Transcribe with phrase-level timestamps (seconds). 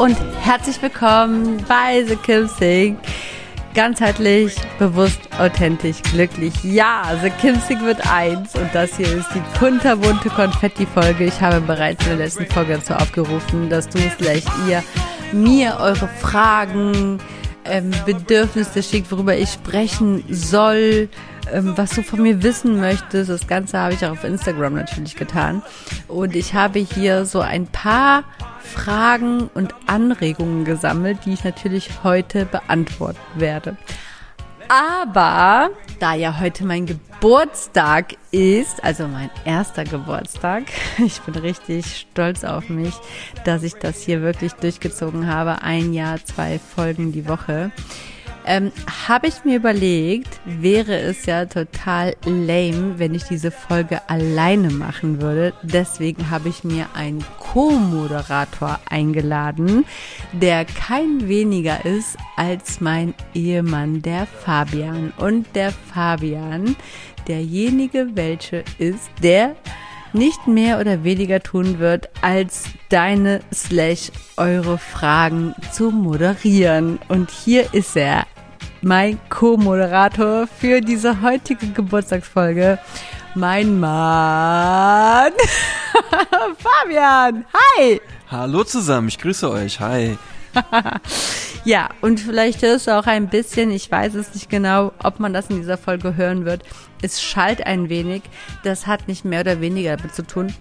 [0.00, 2.96] und herzlich willkommen bei The Kim Sing.
[3.74, 6.54] Ganzheitlich, bewusst, authentisch, glücklich.
[6.64, 11.26] Ja, The Kim Sing wird eins und das hier ist die kunterbunte Konfetti-Folge.
[11.26, 14.82] Ich habe bereits in der letzten Folge dazu aufgerufen, dass du vielleicht ihr
[15.32, 17.18] mir eure Fragen,
[17.66, 21.10] ähm, Bedürfnisse schickt, worüber ich sprechen soll,
[21.52, 23.30] was du von mir wissen möchtest.
[23.30, 25.62] Das Ganze habe ich auch auf Instagram natürlich getan.
[26.08, 28.24] Und ich habe hier so ein paar
[28.60, 33.76] Fragen und Anregungen gesammelt, die ich natürlich heute beantworten werde.
[34.68, 40.62] Aber da ja heute mein Geburtstag ist, also mein erster Geburtstag,
[41.04, 42.94] ich bin richtig stolz auf mich,
[43.44, 45.62] dass ich das hier wirklich durchgezogen habe.
[45.62, 47.72] Ein Jahr, zwei Folgen die Woche
[48.50, 48.72] ähm,
[49.06, 55.20] habe ich mir überlegt, wäre es ja total lame, wenn ich diese Folge alleine machen
[55.22, 55.52] würde.
[55.62, 59.84] Deswegen habe ich mir einen Co-Moderator eingeladen,
[60.32, 65.12] der kein weniger ist als mein Ehemann, der Fabian.
[65.16, 66.74] Und der Fabian,
[67.28, 69.54] derjenige welche ist, der
[70.12, 76.98] nicht mehr oder weniger tun wird, als deine slash eure Fragen zu moderieren.
[77.06, 78.26] Und hier ist er,
[78.82, 82.78] mein Co-Moderator für diese heutige Geburtstagsfolge,
[83.34, 85.32] mein Mann,
[86.58, 87.44] Fabian.
[87.52, 88.00] Hi.
[88.30, 89.80] Hallo zusammen, ich grüße euch.
[89.80, 90.16] Hi.
[91.64, 95.32] ja, und vielleicht hörst du auch ein bisschen, ich weiß es nicht genau, ob man
[95.32, 96.62] das in dieser Folge hören wird.
[97.02, 98.22] Es schallt ein wenig.
[98.64, 100.52] Das hat nicht mehr oder weniger damit zu tun,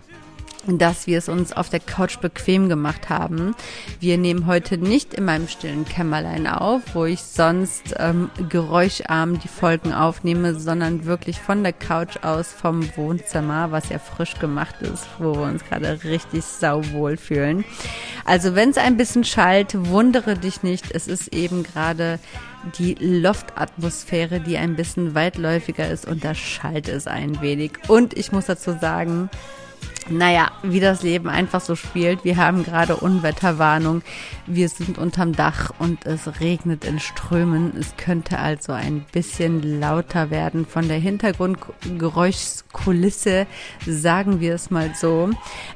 [0.68, 3.56] dass wir es uns auf der Couch bequem gemacht haben.
[4.00, 9.48] Wir nehmen heute nicht in meinem stillen Kämmerlein auf, wo ich sonst ähm, geräuscharm die
[9.48, 15.08] Folgen aufnehme, sondern wirklich von der Couch aus vom Wohnzimmer, was ja frisch gemacht ist,
[15.18, 17.64] wo wir uns gerade richtig sauwohl fühlen.
[18.26, 22.20] Also wenn es ein bisschen schallt, wundere dich nicht, es ist eben gerade
[22.78, 27.72] die Loftatmosphäre, die ein bisschen weitläufiger ist und da schallt es ein wenig.
[27.88, 29.30] Und ich muss dazu sagen,
[30.10, 32.24] naja, wie das Leben einfach so spielt.
[32.24, 34.02] Wir haben gerade Unwetterwarnung.
[34.48, 37.74] Wir sind unterm Dach und es regnet in Strömen.
[37.78, 43.48] Es könnte also ein bisschen lauter werden von der Hintergrundgeräuschkulisse,
[43.86, 45.32] sagen wir es mal so.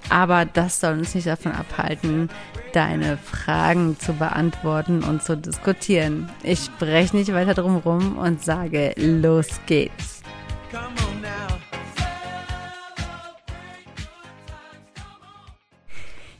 [0.10, 2.30] Aber das soll uns nicht davon abhalten,
[2.74, 6.30] deine Fragen zu beantworten und zu diskutieren.
[6.44, 10.22] Ich spreche nicht weiter drum rum und sage, los geht's.
[10.72, 11.03] Come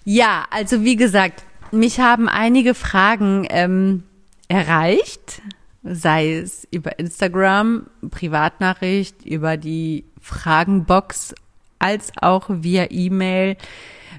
[0.06, 4.04] Ja, also wie gesagt, mich haben einige Fragen ähm,
[4.48, 5.42] erreicht,
[5.84, 11.36] sei es über Instagram, Privatnachricht, über die Fragenbox,
[11.80, 13.58] als auch via E-Mail,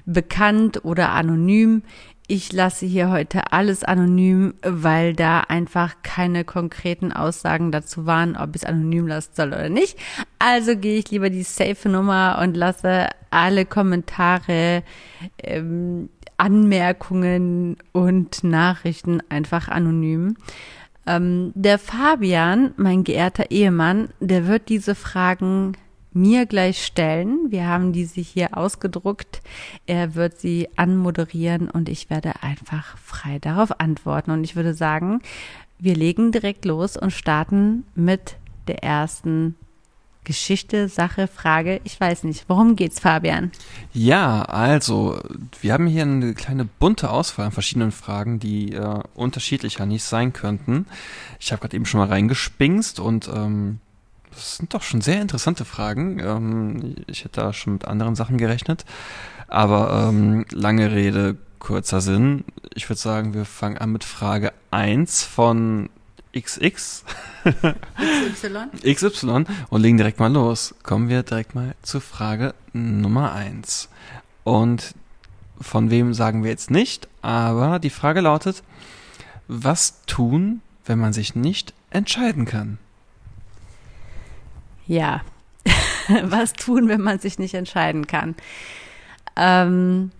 [0.05, 1.83] bekannt oder anonym.
[2.27, 8.55] Ich lasse hier heute alles anonym, weil da einfach keine konkreten Aussagen dazu waren, ob
[8.55, 9.99] ich es anonym lassen soll oder nicht.
[10.39, 14.81] Also gehe ich lieber die safe Nummer und lasse alle Kommentare,
[15.43, 20.35] ähm, Anmerkungen und Nachrichten einfach anonym.
[21.05, 25.73] Ähm, der Fabian, mein geehrter Ehemann, der wird diese Fragen
[26.15, 27.51] mir gleich stellen.
[27.51, 29.41] Wir haben diese hier ausgedruckt.
[29.85, 34.31] Er wird sie anmoderieren und ich werde einfach frei darauf antworten.
[34.31, 35.21] Und ich würde sagen,
[35.77, 39.55] wir legen direkt los und starten mit der ersten
[40.23, 41.79] Geschichte, Sache, Frage.
[41.83, 42.45] Ich weiß nicht.
[42.47, 43.51] Worum geht's, Fabian?
[43.93, 45.19] Ja, also,
[45.61, 50.33] wir haben hier eine kleine bunte Auswahl an verschiedenen Fragen, die äh, unterschiedlicher nicht sein
[50.33, 50.87] könnten.
[51.39, 53.79] Ich habe gerade eben schon mal reingespingst und ähm,
[54.35, 56.19] das sind doch schon sehr interessante Fragen.
[56.19, 58.85] Ähm, ich hätte da schon mit anderen Sachen gerechnet.
[59.47, 62.43] Aber ähm, lange Rede, kurzer Sinn.
[62.73, 65.89] Ich würde sagen, wir fangen an mit Frage 1 von
[66.37, 67.03] XX.
[67.43, 68.67] XY.
[68.93, 70.75] XY und legen direkt mal los.
[70.83, 73.89] Kommen wir direkt mal zu Frage Nummer 1.
[74.43, 74.93] Und
[75.61, 78.63] von wem sagen wir jetzt nicht, aber die Frage lautet,
[79.47, 82.77] was tun, wenn man sich nicht entscheiden kann?
[84.87, 85.21] Ja,
[86.23, 88.35] was tun, wenn man sich nicht entscheiden kann?
[89.35, 90.11] Ähm,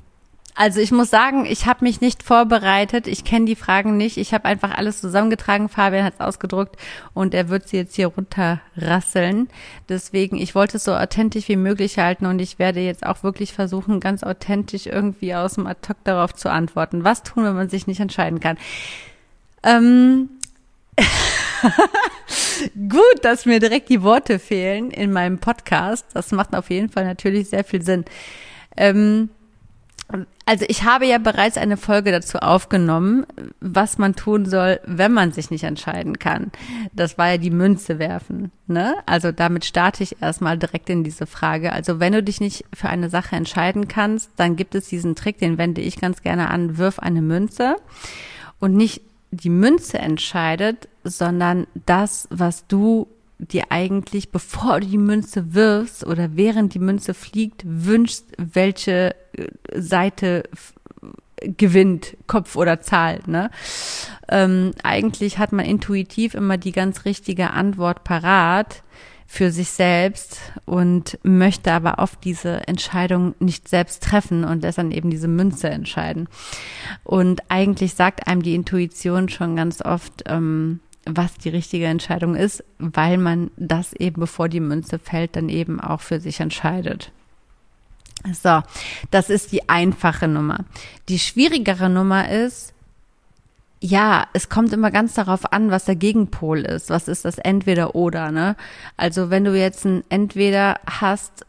[0.58, 3.08] also ich muss sagen, ich habe mich nicht vorbereitet.
[3.08, 4.16] Ich kenne die Fragen nicht.
[4.16, 5.68] Ich habe einfach alles zusammengetragen.
[5.68, 6.78] Fabian hat es ausgedruckt
[7.14, 9.50] und er wird sie jetzt hier runterrasseln.
[9.90, 13.52] Deswegen, ich wollte es so authentisch wie möglich halten und ich werde jetzt auch wirklich
[13.52, 17.04] versuchen, ganz authentisch irgendwie aus dem Ad-Hoc darauf zu antworten.
[17.04, 18.58] Was tun, wenn man sich nicht entscheiden kann?
[19.62, 20.30] Ähm
[22.90, 26.06] Gut, dass mir direkt die Worte fehlen in meinem Podcast.
[26.14, 28.06] Das macht auf jeden Fall natürlich sehr viel Sinn.
[28.78, 29.30] Ähm,
[30.46, 33.26] also ich habe ja bereits eine Folge dazu aufgenommen,
[33.60, 36.52] was man tun soll, wenn man sich nicht entscheiden kann.
[36.94, 38.52] Das war ja die Münze werfen.
[38.68, 38.96] Ne?
[39.08, 41.74] Also damit starte ich erstmal direkt in diese Frage.
[41.74, 45.40] Also wenn du dich nicht für eine Sache entscheiden kannst, dann gibt es diesen Trick,
[45.40, 47.78] den wende ich ganz gerne an, wirf eine Münze
[48.60, 49.02] und nicht
[49.32, 53.08] die Münze entscheidet, sondern das, was du
[53.38, 59.48] dir eigentlich, bevor du die Münze wirfst oder während die Münze fliegt, wünschst, welche äh,
[59.76, 60.44] Seite
[61.42, 63.20] gewinnt, Kopf oder Zahl.
[63.26, 63.52] Ne?
[64.30, 68.84] Ähm, eigentlich hat man intuitiv immer die ganz richtige Antwort parat
[69.28, 74.92] für sich selbst und möchte aber oft diese Entscheidung nicht selbst treffen und lässt dann
[74.92, 76.30] eben diese Münze entscheiden.
[77.04, 82.64] Und eigentlich sagt einem die Intuition schon ganz oft, ähm, was die richtige Entscheidung ist,
[82.80, 87.12] weil man das eben, bevor die Münze fällt, dann eben auch für sich entscheidet.
[88.34, 88.62] So,
[89.12, 90.66] das ist die einfache Nummer.
[91.10, 92.74] Die schwierigere Nummer ist,
[93.86, 96.90] ja, es kommt immer ganz darauf an, was der Gegenpol ist.
[96.90, 98.56] Was ist das Entweder oder, ne?
[98.98, 101.46] Also wenn du jetzt ein Entweder hast,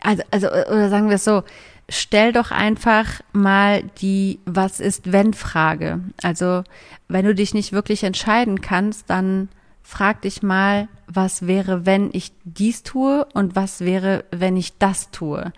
[0.00, 1.42] also, also oder sagen wir es so,
[1.88, 6.00] stell doch einfach mal die Was ist wenn Frage.
[6.22, 6.62] Also,
[7.08, 9.48] wenn du dich nicht wirklich entscheiden kannst, dann
[9.88, 15.10] frag dich mal, was wäre, wenn ich dies tue und was wäre, wenn ich das
[15.12, 15.50] tue.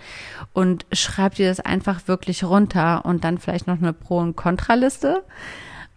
[0.53, 5.25] Und schreib dir das einfach wirklich runter und dann vielleicht noch eine Pro- und Kontraliste.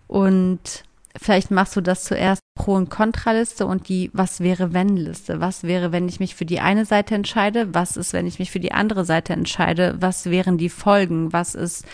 [0.08, 0.84] Und
[1.16, 5.40] Vielleicht machst du das zuerst Pro- und Kontraliste und die Was wäre wenn Liste.
[5.40, 7.74] Was wäre, wenn ich mich für die eine Seite entscheide?
[7.74, 9.96] Was ist, wenn ich mich für die andere Seite entscheide?
[10.00, 11.32] Was wären die Folgen?
[11.32, 11.86] Was ist,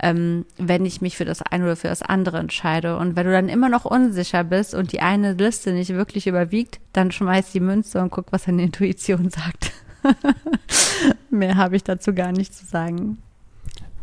[0.00, 2.96] ähm, wenn ich mich für das eine oder für das andere entscheide?
[2.96, 6.80] Und wenn du dann immer noch unsicher bist und die eine Liste nicht wirklich überwiegt,
[6.94, 9.72] dann schmeiß die Münze und guck, was deine Intuition sagt.
[11.30, 13.18] Mehr habe ich dazu gar nicht zu sagen.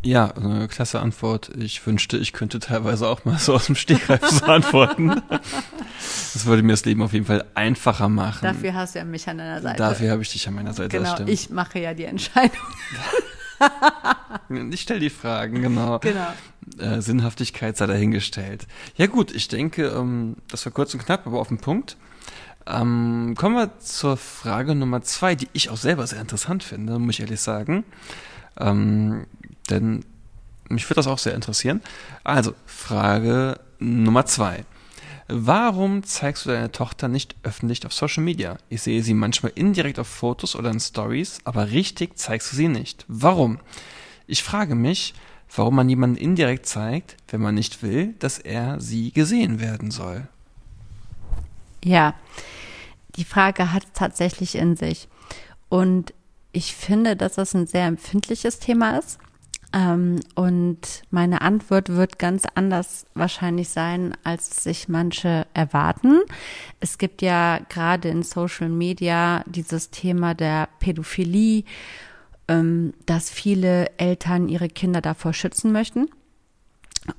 [0.02, 1.52] Ja, eine klasse Antwort.
[1.58, 5.22] Ich wünschte, ich könnte teilweise auch mal so aus dem Stegreif so antworten.
[6.34, 8.44] Das würde mir das Leben auf jeden Fall einfacher machen.
[8.44, 9.78] Dafür hast du ja mich an deiner Seite.
[9.78, 10.98] Dafür habe ich dich an meiner Seite.
[10.98, 12.62] Genau, ich mache ja die Entscheidung.
[14.72, 16.00] ich stelle die Fragen, genau.
[16.00, 16.28] Genau.
[16.78, 18.68] Äh, Sinnhaftigkeit sei dahingestellt.
[18.96, 21.98] Ja gut, ich denke, ähm, das war kurz und knapp, aber auf den Punkt.
[22.66, 27.16] Ähm, kommen wir zur Frage Nummer zwei, die ich auch selber sehr interessant finde, muss
[27.16, 27.84] ich ehrlich sagen.
[28.60, 29.26] Ähm,
[29.70, 30.06] denn
[30.70, 31.82] mich würde das auch sehr interessieren.
[32.24, 34.66] Also, Frage Nummer zwei.
[35.28, 38.58] Warum zeigst du deine Tochter nicht öffentlich auf Social Media?
[38.68, 42.68] Ich sehe sie manchmal indirekt auf Fotos oder in Stories, aber richtig zeigst du sie
[42.68, 43.06] nicht.
[43.08, 43.60] Warum?
[44.26, 45.14] Ich frage mich,
[45.56, 50.28] warum man jemanden indirekt zeigt, wenn man nicht will, dass er sie gesehen werden soll.
[51.84, 52.16] Ja,
[53.16, 55.08] die Frage hat tatsächlich in sich.
[55.70, 56.14] Und
[56.52, 59.20] ich finde, dass das ein sehr empfindliches Thema ist.
[59.72, 66.22] Ähm, und meine Antwort wird ganz anders wahrscheinlich sein, als sich manche erwarten.
[66.80, 71.66] Es gibt ja gerade in Social Media dieses Thema der Pädophilie,
[72.48, 76.10] ähm, dass viele Eltern ihre Kinder davor schützen möchten.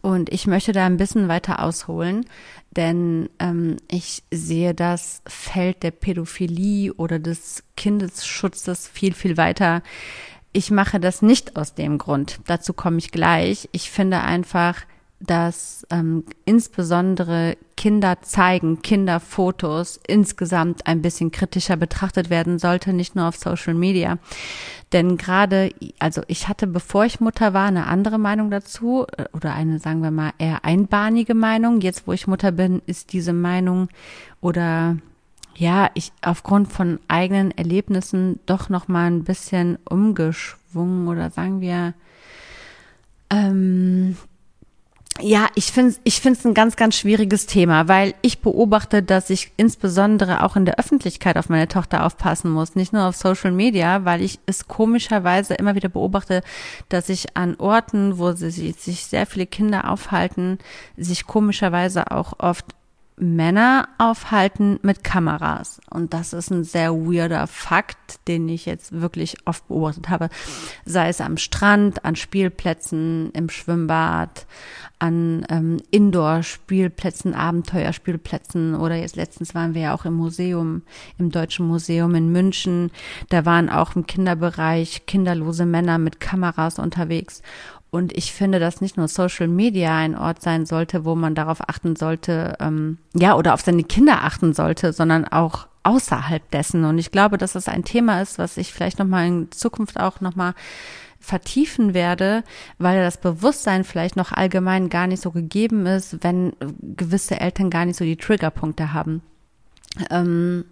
[0.02, 2.26] Und ich möchte da ein bisschen weiter ausholen,
[2.70, 9.82] denn ähm, ich sehe das Feld der Pädophilie oder des Kindesschutzes viel, viel weiter
[10.52, 12.40] ich mache das nicht aus dem Grund.
[12.46, 13.68] Dazu komme ich gleich.
[13.72, 14.82] Ich finde einfach,
[15.20, 23.28] dass ähm, insbesondere Kinder zeigen, Kinderfotos insgesamt ein bisschen kritischer betrachtet werden sollte, nicht nur
[23.28, 24.18] auf Social Media.
[24.92, 29.54] Denn gerade, also ich hatte, bevor ich Mutter war, eine andere Meinung dazu äh, oder
[29.54, 31.80] eine, sagen wir mal, eher einbahnige Meinung.
[31.82, 33.88] Jetzt, wo ich Mutter bin, ist diese Meinung
[34.40, 34.96] oder
[35.56, 41.94] ja, ich aufgrund von eigenen Erlebnissen doch noch mal ein bisschen umgeschwungen oder sagen wir,
[43.30, 44.16] ähm,
[45.22, 49.28] ja, ich finde ich finde es ein ganz ganz schwieriges Thema, weil ich beobachte, dass
[49.28, 53.50] ich insbesondere auch in der Öffentlichkeit auf meine Tochter aufpassen muss, nicht nur auf Social
[53.50, 56.42] Media, weil ich es komischerweise immer wieder beobachte,
[56.88, 60.58] dass ich an Orten, wo sie, sich sehr viele Kinder aufhalten,
[60.96, 62.66] sich komischerweise auch oft
[63.20, 65.80] Männer aufhalten mit Kameras.
[65.90, 70.28] Und das ist ein sehr weirder Fakt, den ich jetzt wirklich oft beobachtet habe.
[70.84, 74.46] Sei es am Strand, an Spielplätzen, im Schwimmbad,
[74.98, 80.82] an ähm, Indoor-Spielplätzen, Abenteuerspielplätzen oder jetzt letztens waren wir ja auch im Museum,
[81.18, 82.90] im Deutschen Museum in München.
[83.28, 87.42] Da waren auch im Kinderbereich kinderlose Männer mit Kameras unterwegs.
[87.90, 91.68] Und ich finde, dass nicht nur Social Media ein Ort sein sollte, wo man darauf
[91.68, 96.84] achten sollte, ähm, ja, oder auf seine Kinder achten sollte, sondern auch außerhalb dessen.
[96.84, 100.20] Und ich glaube, dass das ein Thema ist, was ich vielleicht nochmal in Zukunft auch
[100.20, 100.54] nochmal
[101.18, 102.44] vertiefen werde,
[102.78, 107.84] weil das Bewusstsein vielleicht noch allgemein gar nicht so gegeben ist, wenn gewisse Eltern gar
[107.84, 109.22] nicht so die Triggerpunkte haben.
[110.10, 110.64] Ähm,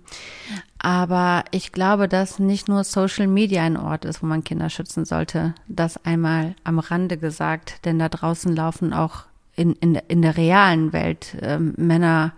[0.79, 5.05] aber ich glaube, dass nicht nur Social Media ein Ort ist, wo man Kinder schützen
[5.05, 5.55] sollte.
[5.67, 9.25] Das einmal am Rande gesagt, denn da draußen laufen auch
[9.57, 12.33] in, in, in der realen Welt äh, Männer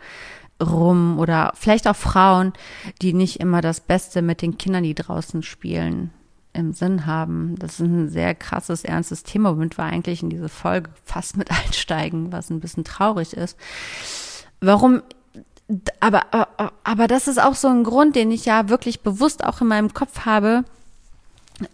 [0.61, 2.53] rum oder vielleicht auch Frauen,
[3.03, 6.11] die nicht immer das Beste mit den Kindern, die draußen spielen,
[6.53, 7.57] im Sinn haben.
[7.59, 11.51] Das ist ein sehr krasses, ernstes Thema, womit wir eigentlich in diese Folge fast mit
[11.67, 13.57] einsteigen, was ein bisschen traurig ist.
[14.61, 15.03] Warum
[16.01, 16.49] aber,
[16.85, 19.95] aber das ist auch so ein Grund, den ich ja wirklich bewusst auch in meinem
[19.95, 20.65] Kopf habe,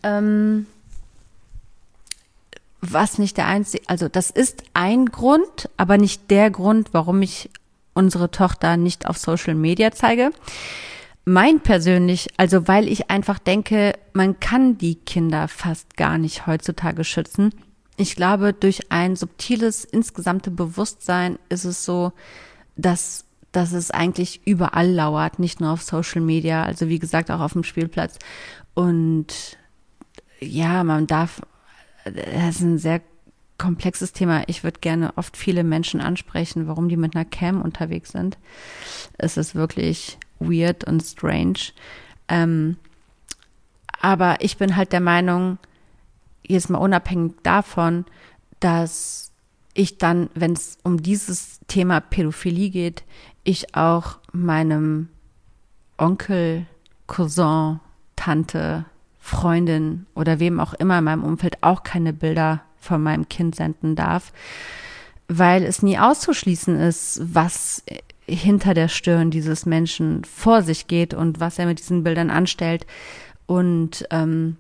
[0.03, 0.67] ähm,
[2.81, 7.51] was nicht der einzige, also das ist ein Grund, aber nicht der Grund, warum ich
[7.95, 10.31] unsere Tochter nicht auf Social Media zeige.
[11.25, 17.03] Mein persönlich, also weil ich einfach denke, man kann die Kinder fast gar nicht heutzutage
[17.03, 17.53] schützen.
[17.97, 22.13] Ich glaube, durch ein subtiles insgesamte Bewusstsein ist es so,
[22.77, 27.41] dass dass es eigentlich überall lauert, nicht nur auf Social Media, also wie gesagt auch
[27.41, 28.19] auf dem Spielplatz.
[28.75, 29.57] Und
[30.41, 31.41] ja, man darf,
[32.05, 33.01] das ist ein sehr
[33.59, 34.43] komplexes Thema.
[34.49, 38.37] Ich würde gerne oft viele Menschen ansprechen, warum die mit einer Cam unterwegs sind.
[39.17, 41.73] Es ist wirklich weird und strange.
[42.29, 42.77] Ähm,
[44.01, 45.59] aber ich bin halt der Meinung,
[46.47, 48.05] jetzt mal unabhängig davon,
[48.61, 49.33] dass
[49.75, 53.05] ich dann, wenn es um dieses Thema Pädophilie geht,
[53.47, 55.09] ich auch meinem
[55.99, 56.67] Onkel,
[57.07, 57.81] Cousin,
[58.17, 58.85] Tante,
[59.19, 63.97] Freundin oder wem auch immer in meinem Umfeld auch keine Bilder von meinem Kind senden
[63.97, 64.33] darf,
[65.29, 67.83] weil es nie auszuschließen ist, was
[68.27, 72.87] hinter der Stirn dieses Menschen vor sich geht und was er mit diesen Bildern anstellt.
[73.47, 74.57] Und ähm,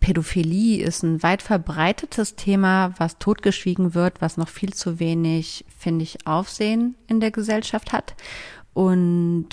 [0.00, 6.02] Pädophilie ist ein weit verbreitetes Thema, was totgeschwiegen wird, was noch viel zu wenig, finde
[6.02, 8.14] ich, Aufsehen in der Gesellschaft hat.
[8.74, 9.48] Und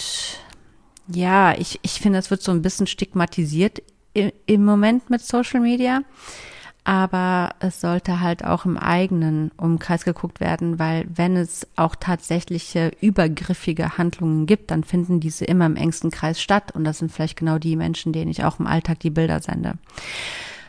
[1.08, 3.82] ja, ich, ich finde, es wird so ein bisschen stigmatisiert
[4.14, 6.02] im Moment mit Social Media
[6.90, 12.92] aber es sollte halt auch im eigenen Umkreis geguckt werden, weil wenn es auch tatsächliche
[13.00, 17.38] übergriffige Handlungen gibt, dann finden diese immer im engsten Kreis statt und das sind vielleicht
[17.38, 19.74] genau die Menschen, denen ich auch im Alltag die Bilder sende.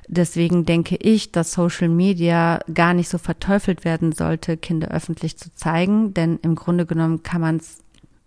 [0.09, 5.55] Deswegen denke ich, dass Social Media gar nicht so verteufelt werden sollte, Kinder öffentlich zu
[5.55, 7.79] zeigen, denn im Grunde genommen kann man es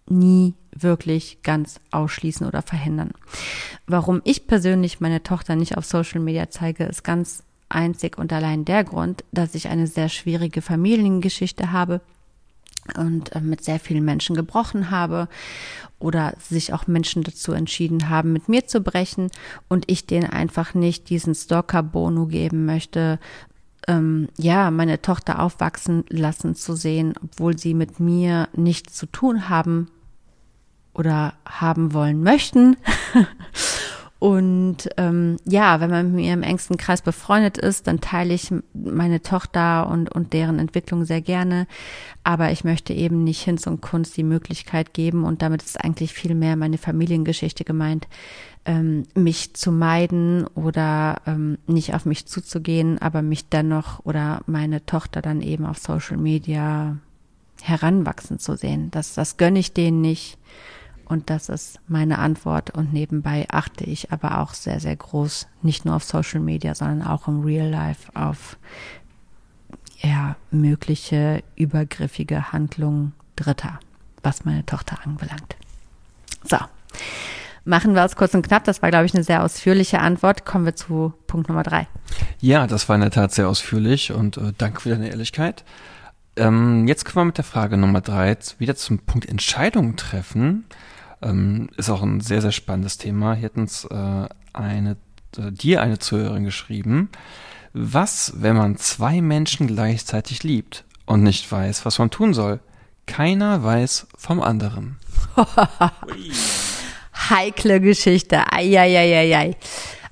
[0.09, 3.11] nie wirklich ganz ausschließen oder verhindern.
[3.85, 8.65] Warum ich persönlich meine Tochter nicht auf Social Media zeige, ist ganz einzig und allein
[8.65, 12.01] der Grund, dass ich eine sehr schwierige Familiengeschichte habe
[12.97, 15.27] und äh, mit sehr vielen Menschen gebrochen habe
[15.99, 19.29] oder sich auch Menschen dazu entschieden haben, mit mir zu brechen
[19.69, 23.19] und ich denen einfach nicht diesen Stalker-Bono geben möchte,
[23.87, 29.49] ähm, ja, meine Tochter aufwachsen lassen zu sehen, obwohl sie mit mir nichts zu tun
[29.49, 29.89] haben
[30.93, 32.77] oder haben wollen möchten.
[34.23, 38.53] Und ähm, ja, wenn man mit mir im engsten Kreis befreundet ist, dann teile ich
[38.73, 41.67] meine Tochter und, und deren Entwicklung sehr gerne.
[42.23, 46.13] Aber ich möchte eben nicht Hinz und Kunst die Möglichkeit geben, und damit ist eigentlich
[46.13, 48.07] viel mehr meine Familiengeschichte gemeint,
[48.63, 54.85] ähm, mich zu meiden oder ähm, nicht auf mich zuzugehen, aber mich dennoch oder meine
[54.85, 56.95] Tochter dann eben auf Social Media
[57.61, 58.89] heranwachsen zu sehen.
[58.89, 60.37] Das, das gönne ich denen nicht.
[61.05, 62.71] Und das ist meine Antwort.
[62.71, 67.07] Und nebenbei achte ich aber auch sehr, sehr groß, nicht nur auf Social Media, sondern
[67.07, 68.57] auch im Real Life auf
[69.99, 73.79] ja, mögliche übergriffige Handlungen Dritter,
[74.21, 75.55] was meine Tochter anbelangt.
[76.43, 76.57] So.
[77.65, 78.65] Machen wir es kurz und knapp.
[78.65, 80.45] Das war, glaube ich, eine sehr ausführliche Antwort.
[80.45, 81.87] Kommen wir zu Punkt Nummer drei.
[82.41, 85.63] Ja, das war in der Tat sehr ausführlich und äh, danke für deine Ehrlichkeit.
[86.35, 90.65] Ähm, jetzt kommen wir mit der Frage Nummer drei wieder zum Punkt Entscheidungen treffen.
[91.23, 93.33] Ähm, ist auch ein sehr, sehr spannendes Thema.
[93.33, 94.97] Hier hat uns äh, eine,
[95.37, 97.09] äh, dir eine Zuhörerin geschrieben.
[97.71, 102.59] Was, wenn man zwei Menschen gleichzeitig liebt und nicht weiß, was man tun soll?
[103.05, 104.97] Keiner weiß vom anderen.
[107.29, 108.51] Heikle Geschichte.
[108.51, 109.55] Eieieiei.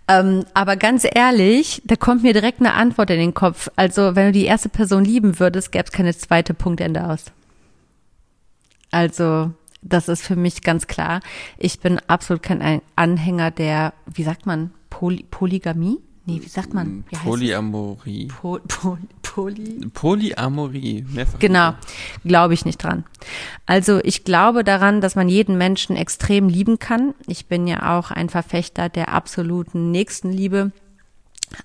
[0.08, 3.70] Ähm, aber ganz ehrlich, da kommt mir direkt eine Antwort in den Kopf.
[3.76, 7.26] Also, wenn du die erste Person lieben würdest, gäbe es keine zweite Punktende aus.
[8.92, 9.52] Also,
[9.82, 11.22] das ist für mich ganz klar.
[11.58, 16.00] Ich bin absolut kein Anhänger der, wie sagt man, Poly Polygamie?
[16.26, 17.04] Nee, wie sagt man?
[17.10, 18.28] Wie Polyamorie.
[18.28, 21.04] Po, po, poly Polyamorie.
[21.10, 21.74] Mehrfach genau,
[22.24, 23.06] glaube ich nicht dran.
[23.66, 27.16] Also ich glaube daran, dass man jeden Menschen extrem lieben kann.
[27.26, 30.72] Ich bin ja auch ein Verfechter der absoluten Nächstenliebe.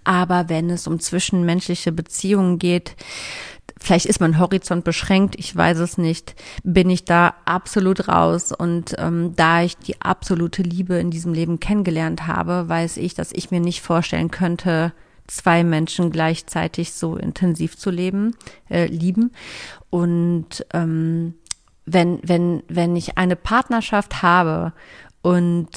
[0.04, 2.96] Aber wenn es um zwischenmenschliche Beziehungen geht,
[3.78, 8.52] vielleicht ist mein Horizont beschränkt, ich weiß es nicht, bin ich da absolut raus.
[8.52, 13.32] Und ähm, da ich die absolute Liebe in diesem Leben kennengelernt habe, weiß ich, dass
[13.32, 14.92] ich mir nicht vorstellen könnte,
[15.26, 18.36] zwei Menschen gleichzeitig so intensiv zu leben,
[18.70, 19.32] äh, lieben.
[19.90, 21.34] Und ähm,
[21.84, 24.72] wenn, wenn, wenn ich eine Partnerschaft habe
[25.22, 25.68] und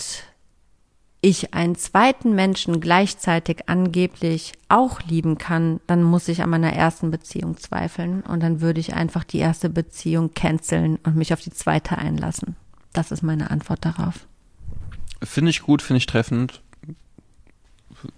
[1.22, 7.12] ich einen zweiten Menschen gleichzeitig angeblich auch lieben kann, dann muss ich an meiner ersten
[7.12, 11.52] Beziehung zweifeln und dann würde ich einfach die erste Beziehung canceln und mich auf die
[11.52, 12.56] zweite einlassen.
[12.94, 14.28] Das ist meine Antwort darauf.
[15.22, 16.62] Finde ich gut, finde ich treffend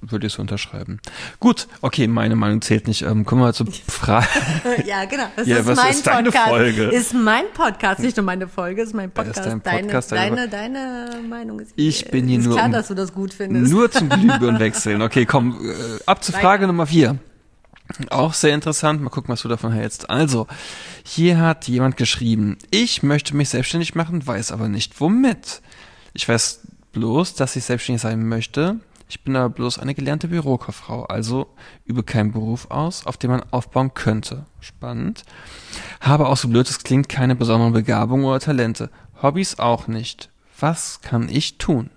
[0.01, 0.99] würde ich so unterschreiben.
[1.39, 3.01] Gut, okay, meine Meinung zählt nicht.
[3.03, 4.27] Ähm, kommen wir zur Frage.
[4.85, 5.25] ja, genau.
[5.35, 6.49] Das ja, ist was mein ist deine Podcast.
[6.49, 6.83] Folge?
[6.85, 9.39] Ist mein Podcast, nicht nur meine Folge, ist mein Podcast.
[9.39, 11.71] Ist dein Podcast deine, deine, deine Meinung ist.
[11.75, 12.55] Ich bin hier ist nur.
[12.55, 13.71] klar, um, dass du das gut findest.
[13.71, 15.01] Nur zum Glühbirnen wechseln.
[15.01, 17.17] Okay, komm, äh, ab zur Frage Nummer vier.
[18.09, 19.01] Auch sehr interessant.
[19.01, 20.09] Mal gucken, was du davon hältst.
[20.09, 20.47] Also,
[21.03, 25.61] hier hat jemand geschrieben, ich möchte mich selbstständig machen, weiß aber nicht womit.
[26.13, 26.61] Ich weiß
[26.93, 28.79] bloß, dass ich selbstständig sein möchte.
[29.11, 31.47] Ich bin aber bloß eine gelernte Bürokauffrau, also
[31.83, 34.45] übe keinen Beruf aus, auf den man aufbauen könnte.
[34.61, 35.25] Spannend.
[35.99, 38.89] Habe auch so blöd es klingt keine besonderen Begabungen oder Talente.
[39.21, 40.29] Hobbys auch nicht.
[40.57, 41.89] Was kann ich tun?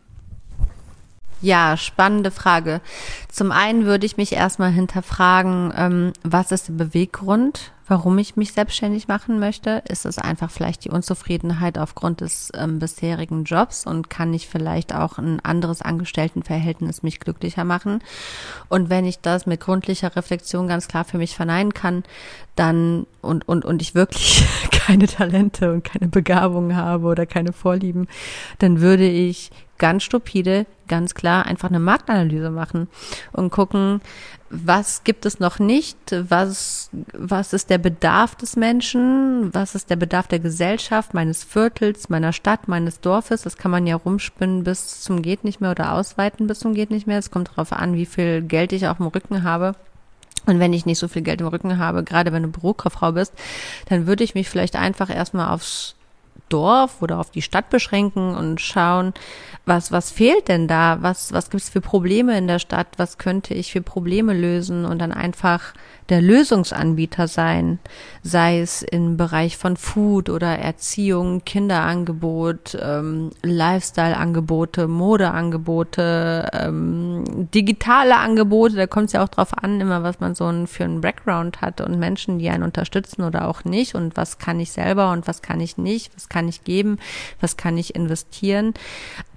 [1.40, 2.80] Ja, spannende Frage.
[3.28, 8.52] Zum einen würde ich mich erstmal hinterfragen, ähm, was ist der Beweggrund warum ich mich
[8.52, 9.82] selbstständig machen möchte.
[9.88, 14.94] Ist es einfach vielleicht die Unzufriedenheit aufgrund des ähm, bisherigen Jobs und kann ich vielleicht
[14.94, 18.02] auch ein anderes Angestelltenverhältnis mich glücklicher machen?
[18.68, 22.04] Und wenn ich das mit gründlicher Reflexion ganz klar für mich verneinen kann,
[22.56, 28.08] dann und, und, und ich wirklich keine Talente und keine Begabung habe oder keine Vorlieben,
[28.58, 29.50] dann würde ich
[29.84, 32.88] ganz stupide, ganz klar einfach eine Marktanalyse machen
[33.32, 34.00] und gucken,
[34.48, 39.96] was gibt es noch nicht, was, was ist der Bedarf des Menschen, was ist der
[39.96, 43.42] Bedarf der Gesellschaft, meines Viertels, meiner Stadt, meines Dorfes.
[43.42, 46.90] Das kann man ja rumspinnen bis zum geht nicht mehr oder ausweiten bis zum geht
[46.90, 47.18] nicht mehr.
[47.18, 49.74] Es kommt darauf an, wie viel Geld ich auf dem Rücken habe.
[50.46, 53.34] Und wenn ich nicht so viel Geld im Rücken habe, gerade wenn du Bürokauffrau bist,
[53.90, 55.94] dann würde ich mich vielleicht einfach erstmal aufs
[56.48, 59.14] Dorf oder auf die Stadt beschränken und schauen,
[59.66, 60.98] was, was fehlt denn da?
[61.00, 62.88] Was, was gibt's für Probleme in der Stadt?
[62.96, 64.84] Was könnte ich für Probleme lösen?
[64.84, 65.72] Und dann einfach
[66.10, 67.78] der Lösungsanbieter sein,
[68.22, 78.76] sei es im Bereich von Food oder Erziehung, Kinderangebot, ähm, Lifestyle-Angebote, Modeangebote, ähm, digitale Angebote,
[78.76, 81.80] da kommt es ja auch drauf an, immer was man so für einen Background hat
[81.80, 85.40] und Menschen, die einen unterstützen oder auch nicht und was kann ich selber und was
[85.40, 86.98] kann ich nicht, was kann ich geben,
[87.40, 88.74] was kann ich investieren.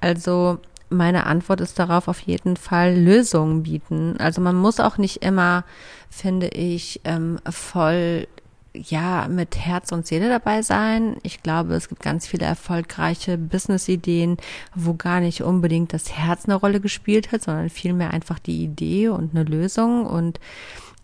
[0.02, 0.58] Also
[0.90, 4.16] meine Antwort ist darauf auf jeden Fall Lösungen bieten.
[4.18, 5.64] Also man muss auch nicht immer,
[6.10, 8.28] finde ich, ähm, voll
[8.74, 11.18] ja mit Herz und Seele dabei sein.
[11.24, 14.38] Ich glaube, es gibt ganz viele erfolgreiche Business-Ideen,
[14.76, 19.10] wo gar nicht unbedingt das Herz eine Rolle gespielt hat, sondern vielmehr einfach die Idee
[19.10, 20.40] und eine Lösung und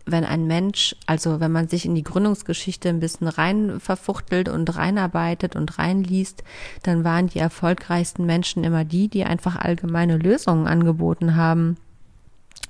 [0.05, 4.75] wenn ein Mensch, also wenn man sich in die Gründungsgeschichte ein bisschen rein verfuchtelt und
[4.75, 6.43] reinarbeitet und reinliest,
[6.83, 11.77] dann waren die erfolgreichsten Menschen immer die, die einfach allgemeine Lösungen angeboten haben.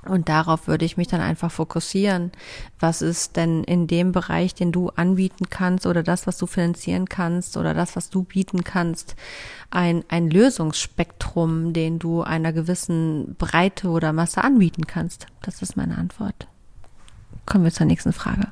[0.06, 2.34] Und darauf würde ich mich dann einfach fokussieren.
[2.78, 7.08] Was ist denn in dem Bereich, den du anbieten kannst oder das, was du finanzieren
[7.08, 9.16] kannst oder das, was du bieten kannst,
[9.72, 15.28] ein, ein Lösungsspektrum, den du einer gewissen Breite oder Masse anbieten kannst?
[15.42, 16.48] Das ist meine Antwort.
[17.46, 18.48] Kommen wir zur nächsten Frage.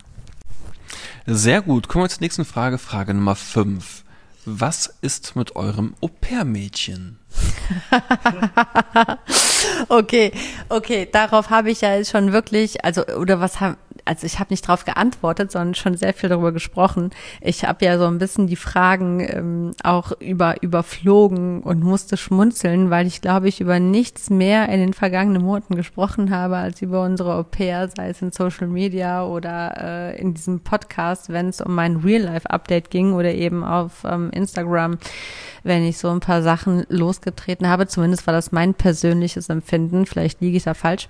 [1.25, 1.87] Sehr gut.
[1.87, 2.77] Kommen wir zur nächsten Frage.
[2.77, 4.03] Frage Nummer 5.
[4.45, 7.19] Was ist mit eurem Au-pair-Mädchen?
[9.87, 10.31] okay,
[10.69, 14.67] okay, darauf habe ich ja schon wirklich, also oder was haben also ich habe nicht
[14.67, 17.11] darauf geantwortet, sondern schon sehr viel darüber gesprochen.
[17.41, 22.89] Ich habe ja so ein bisschen die Fragen ähm, auch über überflogen und musste schmunzeln,
[22.89, 27.03] weil ich glaube, ich über nichts mehr in den vergangenen Monaten gesprochen habe als über
[27.03, 31.61] unsere Au pair, sei es in Social Media oder äh, in diesem Podcast, wenn es
[31.61, 34.97] um mein Real-Life-Update ging oder eben auf ähm, Instagram,
[35.63, 37.87] wenn ich so ein paar Sachen losgetreten habe.
[37.87, 40.05] Zumindest war das mein persönliches Empfinden.
[40.05, 41.07] Vielleicht liege ich da falsch.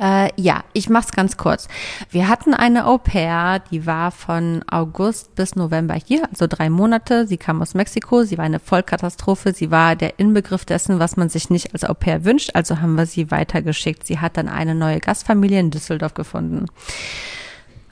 [0.00, 1.68] Äh, ja, ich mach's ganz kurz.
[2.10, 7.26] Wir hatten eine Au pair, die war von August bis November hier, also drei Monate.
[7.26, 11.28] Sie kam aus Mexiko, sie war eine Vollkatastrophe, sie war der Inbegriff dessen, was man
[11.28, 14.06] sich nicht als Au pair wünscht, also haben wir sie weitergeschickt.
[14.06, 16.66] Sie hat dann eine neue Gastfamilie in Düsseldorf gefunden.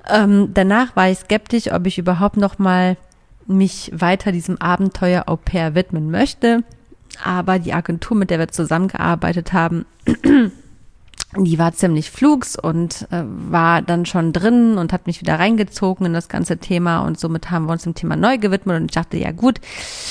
[0.09, 2.96] Ähm, danach war ich skeptisch, ob ich überhaupt noch mal
[3.46, 6.62] mich weiter diesem Abenteuer Au pair widmen möchte.
[7.24, 9.87] Aber die Agentur, mit der wir zusammengearbeitet haben,
[11.36, 16.06] die war ziemlich flugs und äh, war dann schon drin und hat mich wieder reingezogen
[16.06, 18.94] in das ganze Thema und somit haben wir uns dem Thema neu gewidmet und ich
[18.94, 19.60] dachte, ja gut,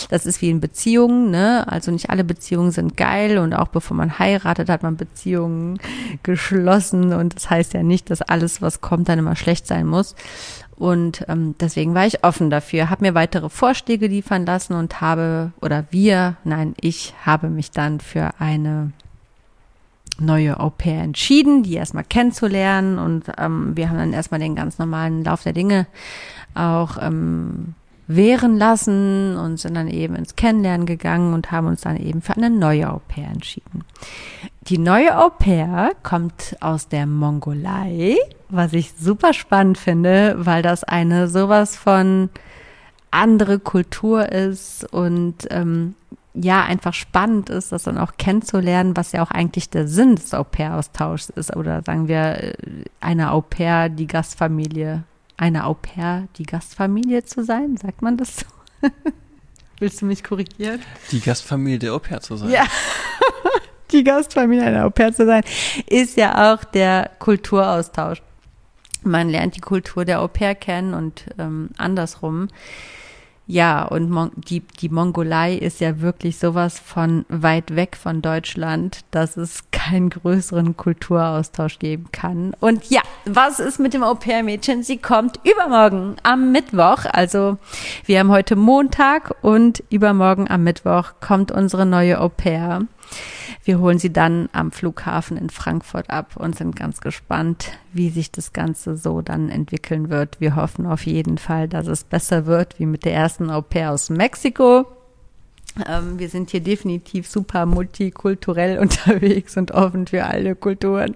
[0.10, 1.66] das ist wie in Beziehungen, ne?
[1.68, 5.80] Also nicht alle Beziehungen sind geil und auch bevor man heiratet, hat man Beziehungen
[6.22, 10.16] geschlossen und das heißt ja nicht, dass alles, was kommt, dann immer schlecht sein muss.
[10.76, 15.52] Und ähm, deswegen war ich offen dafür, habe mir weitere Vorschläge liefern lassen und habe,
[15.60, 18.92] oder wir, nein, ich habe mich dann für eine
[20.20, 24.80] neue Au pair entschieden, die erstmal kennenzulernen und ähm, wir haben dann erstmal den ganz
[24.80, 25.88] normalen Lauf der Dinge
[26.56, 27.76] auch ähm,
[28.08, 32.36] wehren lassen und sind dann eben ins Kennenlernen gegangen und haben uns dann eben für
[32.36, 33.84] eine neue Au pair entschieden.
[34.62, 38.18] Die neue Au pair kommt aus der Mongolei,
[38.50, 42.30] was ich super spannend finde, weil das eine sowas von
[43.12, 45.96] andere Kultur ist und ähm,
[46.42, 50.34] ja einfach spannend ist, das dann auch kennenzulernen, was ja auch eigentlich der Sinn des
[50.34, 51.56] Au-pair-Austauschs ist.
[51.56, 52.54] Oder sagen wir, äh,
[53.00, 55.04] eine Au-pair, die Gastfamilie,
[55.38, 58.46] eine Au-pair, die Gastfamilie zu sein, sagt man das so?
[59.80, 60.82] Willst du mich korrigieren?
[61.12, 62.50] Die Gastfamilie der Au-pair zu sein.
[62.50, 62.66] Ja.
[63.92, 65.44] die Gastfamilie einer Au-pair zu sein,
[65.88, 68.22] ist ja auch der Kulturaustausch.
[69.04, 72.48] Man lernt die Kultur der Au-pair kennen und ähm, andersrum.
[73.50, 79.06] Ja, und Mon die, die Mongolei ist ja wirklich sowas von weit weg von Deutschland,
[79.12, 82.54] dass es keinen größeren Kulturaustausch geben kann.
[82.60, 84.84] Und ja, was ist mit dem Au-pair-Mädchen?
[84.84, 87.06] Sie kommt übermorgen am Mittwoch.
[87.10, 87.58] Also
[88.06, 92.82] wir haben heute Montag und übermorgen am Mittwoch kommt unsere neue Au-pair.
[93.64, 98.32] Wir holen sie dann am Flughafen in Frankfurt ab und sind ganz gespannt, wie sich
[98.32, 100.40] das Ganze so dann entwickeln wird.
[100.40, 103.92] Wir hoffen auf jeden Fall, dass es besser wird wie mit der ersten Au pair
[103.92, 104.86] aus Mexiko.
[105.86, 111.16] Ähm, wir sind hier definitiv super multikulturell unterwegs und offen für alle Kulturen.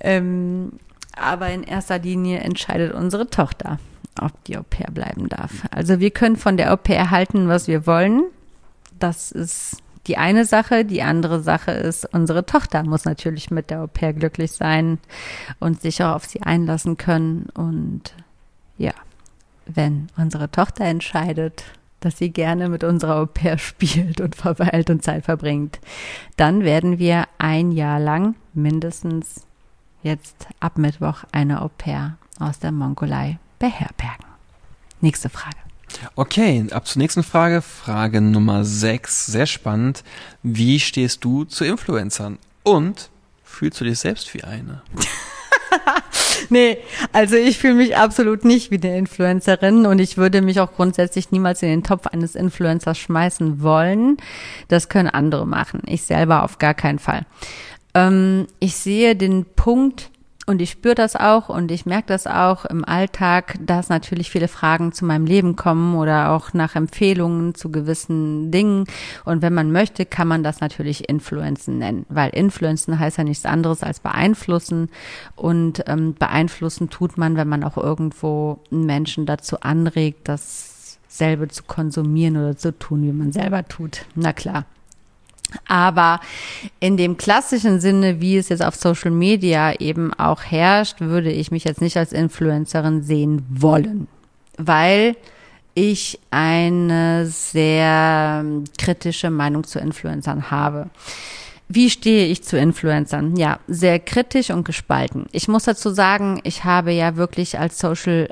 [0.00, 0.72] Ähm,
[1.16, 3.78] aber in erster Linie entscheidet unsere Tochter,
[4.20, 5.64] ob die Au pair bleiben darf.
[5.70, 8.24] Also wir können von der Au pair halten, was wir wollen.
[8.98, 10.84] Das ist die eine Sache.
[10.84, 14.98] Die andere Sache ist, unsere Tochter muss natürlich mit der Au pair glücklich sein
[15.60, 17.48] und sich auch auf sie einlassen können.
[17.54, 18.14] Und
[18.78, 18.92] ja,
[19.66, 21.64] wenn unsere Tochter entscheidet,
[22.00, 25.78] dass sie gerne mit unserer Au pair spielt und verweilt und Zeit verbringt,
[26.36, 29.46] dann werden wir ein Jahr lang mindestens
[30.02, 34.26] jetzt ab Mittwoch eine Au pair aus der Mongolei beherbergen.
[35.00, 35.67] Nächste Frage.
[36.16, 37.62] Okay, ab zur nächsten Frage.
[37.62, 39.26] Frage Nummer 6.
[39.26, 40.04] Sehr spannend.
[40.42, 42.38] Wie stehst du zu Influencern?
[42.62, 43.10] Und
[43.42, 44.82] fühlst du dich selbst wie eine?
[46.50, 46.78] nee,
[47.12, 51.30] also ich fühle mich absolut nicht wie eine Influencerin und ich würde mich auch grundsätzlich
[51.30, 54.18] niemals in den Topf eines Influencers schmeißen wollen.
[54.68, 55.82] Das können andere machen.
[55.86, 57.26] Ich selber auf gar keinen Fall.
[57.94, 60.10] Ähm, ich sehe den Punkt,
[60.48, 64.48] und ich spüre das auch und ich merke das auch im Alltag, dass natürlich viele
[64.48, 68.84] Fragen zu meinem Leben kommen oder auch nach Empfehlungen zu gewissen Dingen.
[69.26, 73.44] Und wenn man möchte, kann man das natürlich Influenzen nennen, weil Influenzen heißt ja nichts
[73.44, 74.88] anderes als beeinflussen.
[75.36, 82.38] Und ähm, beeinflussen tut man, wenn man auch irgendwo Menschen dazu anregt, dasselbe zu konsumieren
[82.38, 84.06] oder zu tun, wie man selber tut.
[84.14, 84.64] Na klar.
[85.66, 86.20] Aber
[86.80, 91.50] in dem klassischen Sinne, wie es jetzt auf Social Media eben auch herrscht, würde ich
[91.50, 94.08] mich jetzt nicht als Influencerin sehen wollen,
[94.58, 95.16] weil
[95.74, 98.44] ich eine sehr
[98.78, 100.90] kritische Meinung zu Influencern habe.
[101.70, 103.36] Wie stehe ich zu Influencern?
[103.36, 105.26] Ja, sehr kritisch und gespalten.
[105.32, 108.28] Ich muss dazu sagen, ich habe ja wirklich als Social,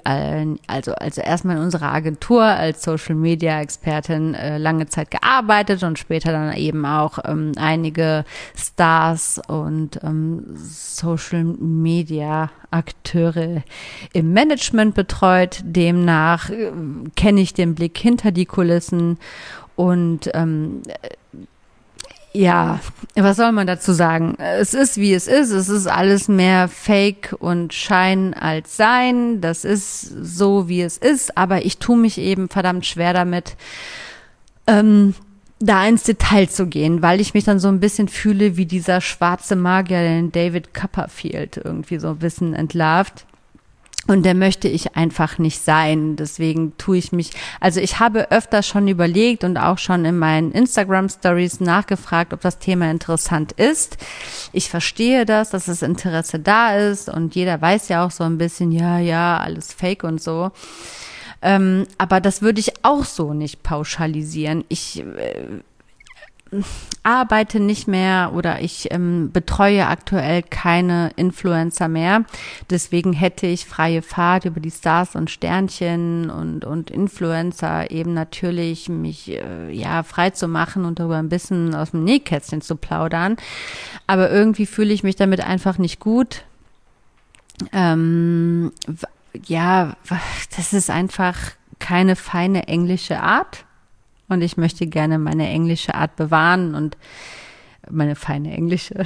[0.66, 5.98] also also erstmal in unserer Agentur als Social Media Expertin äh, lange Zeit gearbeitet und
[5.98, 8.24] später dann eben auch ähm, einige
[8.56, 13.62] Stars und ähm, Social Media Akteure
[14.14, 15.60] im Management betreut.
[15.62, 16.72] Demnach äh,
[17.16, 19.18] kenne ich den Blick hinter die Kulissen
[19.76, 20.80] und ähm,
[22.36, 22.80] ja,
[23.14, 24.34] was soll man dazu sagen?
[24.38, 25.50] Es ist, wie es ist.
[25.50, 29.40] Es ist alles mehr Fake und Schein als Sein.
[29.40, 31.36] Das ist so, wie es ist.
[31.36, 33.56] Aber ich tue mich eben verdammt schwer damit,
[34.66, 35.14] ähm,
[35.58, 39.00] da ins Detail zu gehen, weil ich mich dann so ein bisschen fühle wie dieser
[39.00, 43.24] schwarze Magier, den David Copperfield irgendwie so ein bisschen entlarvt.
[44.06, 46.16] Und der möchte ich einfach nicht sein.
[46.16, 50.52] Deswegen tue ich mich, also ich habe öfter schon überlegt und auch schon in meinen
[50.52, 53.96] Instagram Stories nachgefragt, ob das Thema interessant ist.
[54.52, 58.38] Ich verstehe das, dass das Interesse da ist und jeder weiß ja auch so ein
[58.38, 60.52] bisschen, ja, ja, alles fake und so.
[61.42, 64.64] Ähm, aber das würde ich auch so nicht pauschalisieren.
[64.68, 65.60] Ich, äh,
[67.02, 72.24] arbeite nicht mehr oder ich ähm, betreue aktuell keine Influencer mehr.
[72.70, 78.88] Deswegen hätte ich freie Fahrt über die Stars und Sternchen und, und Influencer eben natürlich
[78.88, 83.36] mich äh, ja frei zu machen und darüber ein bisschen aus dem Nähkästchen zu plaudern.
[84.06, 86.44] Aber irgendwie fühle ich mich damit einfach nicht gut.
[87.72, 88.72] Ähm,
[89.46, 89.96] ja,
[90.56, 91.36] das ist einfach
[91.78, 93.65] keine feine englische Art
[94.28, 96.96] und ich möchte gerne meine englische Art bewahren und
[97.90, 98.94] meine feine englische.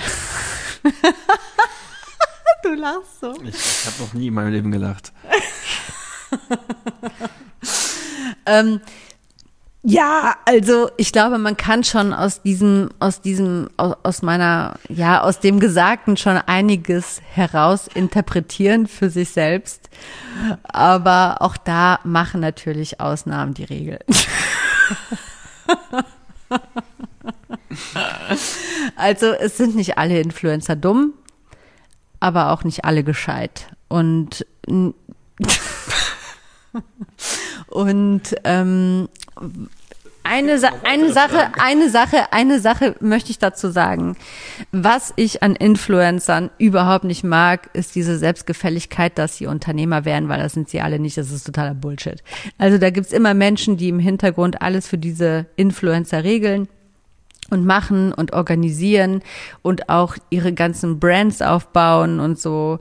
[2.62, 3.34] du lachst so.
[3.42, 5.12] Ich, ich habe noch nie in meinem Leben gelacht.
[8.46, 8.80] ähm,
[9.82, 15.22] ja, also ich glaube, man kann schon aus diesem, aus diesem, aus, aus, meiner, ja,
[15.22, 19.88] aus dem Gesagten schon einiges heraus interpretieren für sich selbst.
[20.64, 24.00] Aber auch da machen natürlich Ausnahmen die Regel.
[28.96, 31.14] also es sind nicht alle Influencer dumm,
[32.20, 33.68] aber auch nicht alle gescheit.
[33.88, 34.46] Und
[37.68, 39.08] und ähm,
[40.22, 44.16] eine, Sa eine Sache, eine Sache, eine Sache möchte ich dazu sagen.
[44.72, 50.40] Was ich an Influencern überhaupt nicht mag, ist diese Selbstgefälligkeit, dass sie Unternehmer werden, weil
[50.40, 51.16] das sind sie alle nicht.
[51.16, 52.22] Das ist totaler Bullshit.
[52.58, 56.68] Also da gibt's immer Menschen, die im Hintergrund alles für diese Influencer regeln
[57.50, 59.22] und machen und organisieren
[59.62, 62.78] und auch ihre ganzen Brands aufbauen und so.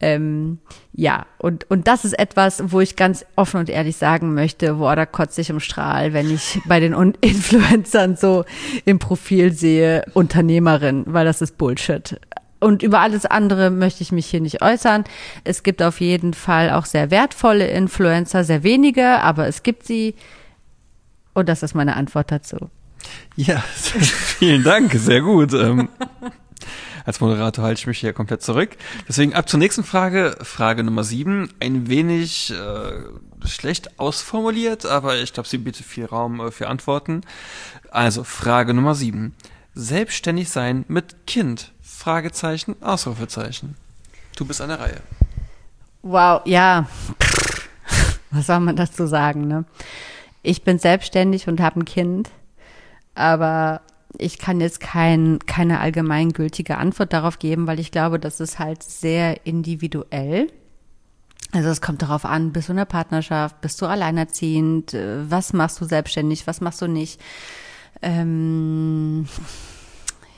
[0.00, 0.58] Ähm,
[0.92, 4.84] ja, und, und das ist etwas, wo ich ganz offen und ehrlich sagen möchte, wo
[4.94, 8.44] da kotze ich im Strahl, wenn ich bei den Influencern so
[8.86, 12.18] im Profil sehe, Unternehmerin, weil das ist Bullshit.
[12.60, 15.04] Und über alles andere möchte ich mich hier nicht äußern.
[15.44, 20.14] Es gibt auf jeden Fall auch sehr wertvolle Influencer, sehr wenige, aber es gibt sie.
[21.32, 22.70] Und das ist meine Antwort dazu.
[23.36, 25.52] Ja, vielen Dank, sehr gut.
[27.04, 28.70] Als Moderator halte ich mich hier komplett zurück.
[29.08, 31.50] Deswegen ab zur nächsten Frage, Frage Nummer sieben.
[31.60, 37.22] Ein wenig äh, schlecht ausformuliert, aber ich glaube, sie bietet viel Raum äh, für Antworten.
[37.90, 39.34] Also Frage Nummer sieben.
[39.74, 41.72] Selbstständig sein mit Kind?
[41.80, 43.76] Fragezeichen, Ausrufezeichen.
[44.36, 45.00] Du bist an der Reihe.
[46.02, 46.88] Wow, ja.
[48.30, 49.64] Was soll man dazu sagen, ne?
[50.42, 52.30] Ich bin selbstständig und habe ein Kind,
[53.14, 53.82] aber
[54.18, 58.82] ich kann jetzt kein, keine allgemeingültige Antwort darauf geben, weil ich glaube, das ist halt
[58.82, 60.48] sehr individuell.
[61.52, 65.52] Also es kommt darauf an, bist du in der Partnerschaft, bist du alleinerziehend, äh, was
[65.52, 67.20] machst du selbstständig, was machst du nicht,
[68.02, 69.26] ähm,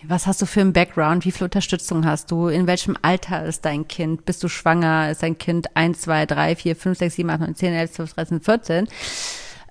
[0.04, 3.64] was hast du für einen Background, wie viel Unterstützung hast du, in welchem Alter ist
[3.66, 7.30] dein Kind, bist du schwanger, ist dein Kind 1, 2, 3, 4, 5, 6, 7,
[7.30, 8.88] 8, 9, 10, 11, 12, 13, 14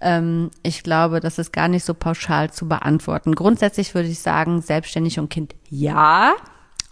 [0.01, 3.35] ähm, ich glaube, das ist gar nicht so pauschal zu beantworten.
[3.35, 6.33] Grundsätzlich würde ich sagen, selbstständig und Kind ja,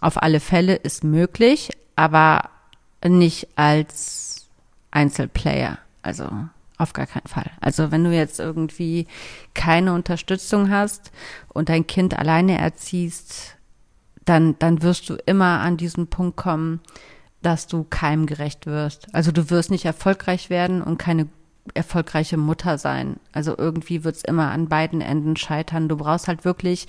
[0.00, 2.50] auf alle Fälle ist möglich, aber
[3.06, 4.48] nicht als
[4.90, 5.78] Einzelplayer.
[6.02, 6.28] Also
[6.78, 7.50] auf gar keinen Fall.
[7.60, 9.06] Also wenn du jetzt irgendwie
[9.52, 11.12] keine Unterstützung hast
[11.48, 13.56] und dein Kind alleine erziehst,
[14.24, 16.80] dann, dann wirst du immer an diesen Punkt kommen,
[17.42, 19.14] dass du keimgerecht wirst.
[19.14, 21.28] Also du wirst nicht erfolgreich werden und keine
[21.74, 23.16] erfolgreiche Mutter sein.
[23.32, 25.88] Also irgendwie wird's immer an beiden Enden scheitern.
[25.88, 26.86] Du brauchst halt wirklich,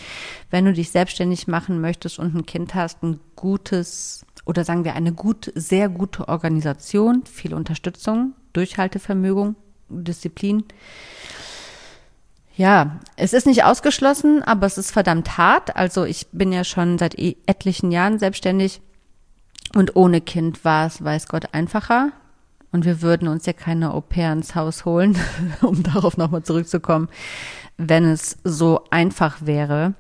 [0.50, 4.96] wenn du dich selbstständig machen möchtest und ein Kind hast, ein gutes oder sagen wir
[4.96, 9.56] eine gut, sehr gute Organisation, viel Unterstützung, Durchhaltevermögen,
[9.90, 10.64] Disziplin.
[12.56, 15.76] Ja, es ist nicht ausgeschlossen, aber es ist verdammt hart.
[15.76, 18.82] Also ich bin ja schon seit e- etlichen Jahren selbstständig
[19.74, 22.12] und ohne Kind war es, weiß Gott, einfacher.
[22.72, 25.18] Und wir würden uns ja keine Au pair ins Haus holen,
[25.62, 27.10] um darauf nochmal zurückzukommen,
[27.78, 29.94] wenn es so einfach wäre.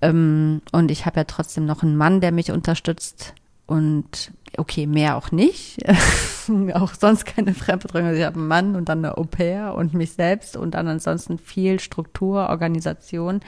[0.00, 3.34] Ähm, und ich habe ja trotzdem noch einen Mann, der mich unterstützt.
[3.66, 5.78] Und okay, mehr auch nicht.
[6.74, 8.14] auch sonst keine Fremdbetreuung.
[8.14, 11.38] Ich habe einen Mann und dann eine Au pair und mich selbst und dann ansonsten
[11.38, 13.40] viel Struktur, Organisation.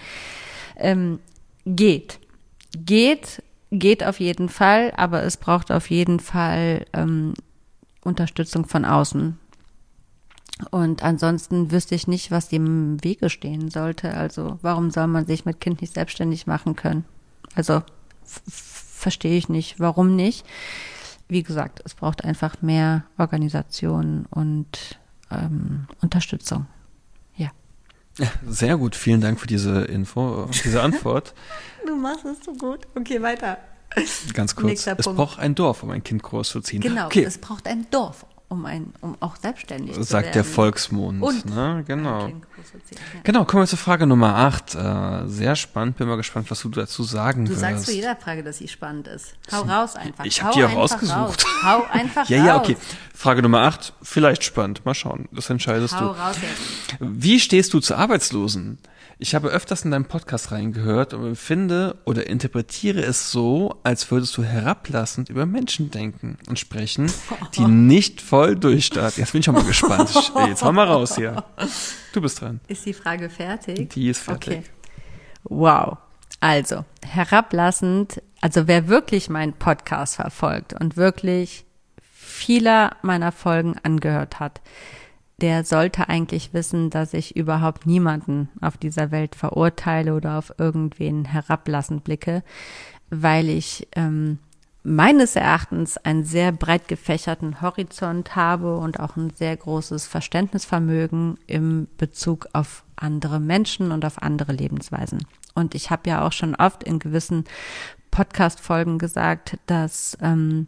[0.77, 1.21] Ähm,
[1.65, 2.21] geht.
[2.77, 7.35] Geht, geht auf jeden Fall, aber es braucht auf jeden Fall ähm,
[8.11, 9.39] Unterstützung von außen.
[10.71, 14.15] Und ansonsten wüsste ich nicht, was dem Wege stehen sollte.
[14.15, 17.05] Also warum soll man sich mit Kind nicht selbstständig machen können?
[17.55, 17.83] Also
[18.23, 20.45] verstehe ich nicht, warum nicht.
[21.29, 24.99] Wie gesagt, es braucht einfach mehr Organisation und
[25.31, 26.67] ähm, Unterstützung.
[27.37, 27.51] Ja.
[28.19, 28.27] ja.
[28.47, 31.35] Sehr gut, vielen Dank für diese Info, diese Antwort.
[31.87, 32.87] du machst es so gut.
[32.95, 33.59] Okay, weiter.
[34.35, 34.87] Ganz kurz.
[34.87, 36.83] Es braucht ein Dorf, um ein Kind großzuziehen.
[36.83, 37.25] Genau, okay.
[37.25, 40.25] es braucht ein Dorf, um ein, um auch selbstständig Sagt zu werden.
[40.25, 41.23] Sagt der Volksmund.
[41.23, 41.85] Und ne?
[41.87, 42.29] Genau.
[42.29, 42.35] Ja.
[43.25, 44.75] Genau, kommen wir zur Frage Nummer 8.
[44.75, 47.61] Äh, sehr spannend, bin mal gespannt, was du dazu sagen Du wirst.
[47.61, 49.35] sagst zu jeder Frage, dass sie spannend ist.
[49.51, 50.25] Hau raus einfach.
[50.25, 51.45] Ich Hau habe die auch einfach rausgesucht.
[51.47, 51.65] Raus.
[51.65, 52.47] Hau einfach ja, raus.
[52.47, 52.77] ja, okay.
[53.15, 54.85] Frage Nummer 8, vielleicht spannend.
[54.85, 56.21] Mal schauen, das entscheidest Hau du.
[56.21, 56.97] raus jetzt.
[57.01, 58.79] Wie stehst du zu Arbeitslosen?
[59.23, 64.35] Ich habe öfters in deinem Podcast reingehört und finde oder interpretiere es so, als würdest
[64.39, 67.13] du herablassend über Menschen denken und sprechen,
[67.55, 69.21] die nicht voll durchstarten.
[69.21, 70.11] Jetzt bin ich schon mal gespannt.
[70.49, 71.45] Jetzt hau mal raus hier.
[72.15, 72.61] Du bist dran.
[72.67, 73.91] Ist die Frage fertig?
[73.91, 74.59] Die ist fertig.
[74.59, 74.63] Okay.
[75.45, 75.99] Wow.
[76.41, 81.67] Also, herablassend, also wer wirklich meinen Podcast verfolgt und wirklich
[82.11, 84.63] vieler meiner Folgen angehört hat,
[85.41, 91.25] der sollte eigentlich wissen, dass ich überhaupt niemanden auf dieser Welt verurteile oder auf irgendwen
[91.25, 92.43] herablassend blicke,
[93.11, 94.39] weil ich ähm,
[94.83, 101.89] meines Erachtens einen sehr breit gefächerten Horizont habe und auch ein sehr großes Verständnisvermögen im
[101.99, 105.27] Bezug auf andere Menschen und auf andere Lebensweisen.
[105.55, 107.45] Und ich habe ja auch schon oft in gewissen
[108.11, 110.67] Podcast-Folgen gesagt, dass ähm,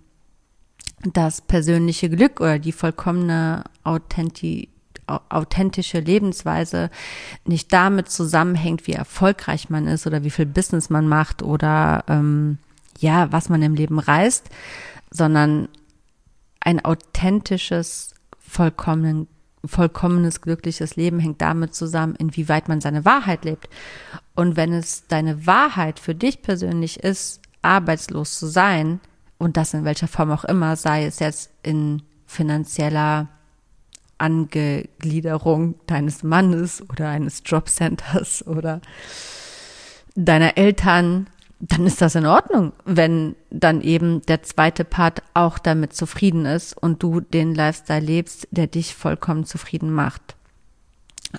[1.05, 4.69] das persönliche Glück oder die vollkommene Authenti
[5.07, 6.89] authentische Lebensweise
[7.45, 12.59] nicht damit zusammenhängt, wie erfolgreich man ist oder wie viel Business man macht oder ähm,
[12.99, 14.49] ja, was man im Leben reißt,
[15.11, 15.69] sondern
[16.61, 19.27] ein authentisches, vollkommen,
[19.65, 23.69] vollkommenes, glückliches Leben hängt damit zusammen, inwieweit man seine Wahrheit lebt.
[24.35, 29.01] Und wenn es deine Wahrheit für dich persönlich ist, arbeitslos zu sein,
[29.43, 33.29] und das in welcher Form auch immer, sei es jetzt in finanzieller
[34.17, 38.81] Angegliederung deines Mannes oder eines Jobcenters oder
[40.15, 41.29] deiner Eltern,
[41.59, 46.77] dann ist das in Ordnung, wenn dann eben der zweite Part auch damit zufrieden ist
[46.77, 50.37] und du den Lifestyle lebst, der dich vollkommen zufrieden macht.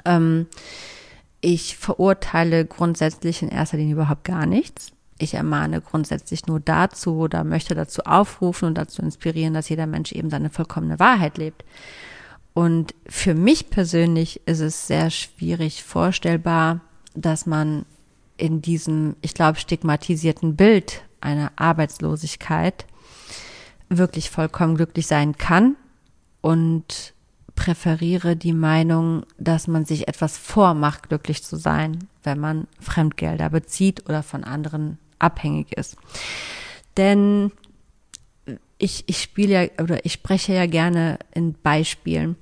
[0.03, 0.47] Ähm,
[1.39, 4.91] ich verurteile grundsätzlich in erster Linie überhaupt gar nichts.
[5.23, 10.11] Ich ermahne grundsätzlich nur dazu oder möchte dazu aufrufen und dazu inspirieren, dass jeder Mensch
[10.11, 11.63] eben seine vollkommene Wahrheit lebt.
[12.53, 16.81] Und für mich persönlich ist es sehr schwierig vorstellbar,
[17.15, 17.85] dass man
[18.35, 22.85] in diesem, ich glaube, stigmatisierten Bild einer Arbeitslosigkeit
[23.87, 25.77] wirklich vollkommen glücklich sein kann
[26.41, 27.13] und
[27.55, 34.09] präferiere die Meinung, dass man sich etwas vormacht, glücklich zu sein, wenn man Fremdgelder bezieht
[34.09, 35.97] oder von anderen abhängig ist.
[36.97, 37.51] Denn
[38.77, 42.35] ich, ich spiele ja oder ich spreche ja gerne in Beispielen.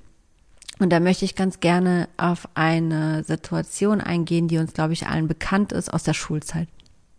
[0.78, 5.28] Und da möchte ich ganz gerne auf eine Situation eingehen, die uns, glaube ich, allen
[5.28, 6.68] bekannt ist aus der Schulzeit.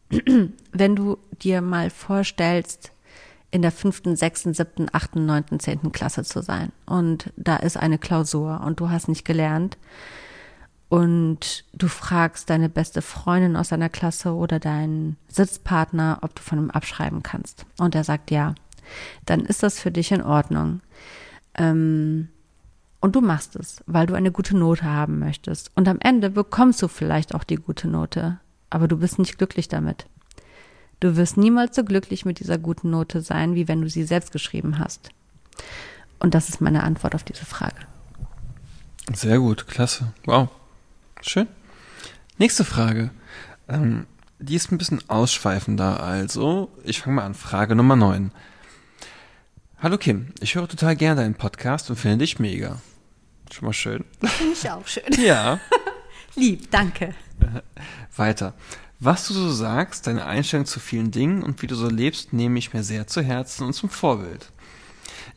[0.71, 2.91] Wenn du dir mal vorstellst,
[3.53, 7.99] in der fünften, sechsten, siebten, achten, neunten, zehnten Klasse zu sein und da ist eine
[7.99, 9.77] Klausur und du hast nicht gelernt
[10.93, 16.59] und du fragst deine beste Freundin aus deiner Klasse oder deinen Sitzpartner, ob du von
[16.59, 18.53] ihm abschreiben kannst und er sagt ja,
[19.25, 20.81] dann ist das für dich in Ordnung.
[21.55, 22.29] Ähm,
[22.99, 25.71] und du machst es, weil du eine gute Note haben möchtest.
[25.73, 28.39] Und am Ende bekommst du vielleicht auch die gute Note,
[28.69, 30.05] aber du bist nicht glücklich damit.
[30.99, 34.31] Du wirst niemals so glücklich mit dieser guten Note sein, wie wenn du sie selbst
[34.31, 35.09] geschrieben hast.
[36.19, 37.77] Und das ist meine Antwort auf diese Frage.
[39.11, 40.13] Sehr gut, klasse.
[40.25, 40.49] Wow.
[41.25, 41.47] Schön.
[42.37, 43.09] Nächste Frage.
[43.69, 44.07] Ähm,
[44.39, 47.33] die ist ein bisschen ausschweifender, also ich fange mal an.
[47.33, 48.33] Frage Nummer 9.
[49.79, 52.81] Hallo Kim, ich höre total gerne deinen Podcast und finde dich mega.
[53.49, 54.03] Schon mal schön.
[54.21, 55.03] Finde ich auch schön.
[55.17, 55.61] Ja.
[56.35, 57.15] Lieb, danke.
[58.17, 58.53] Weiter.
[58.99, 62.59] Was du so sagst, deine Einstellung zu vielen Dingen und wie du so lebst, nehme
[62.59, 64.51] ich mir sehr zu Herzen und zum Vorbild.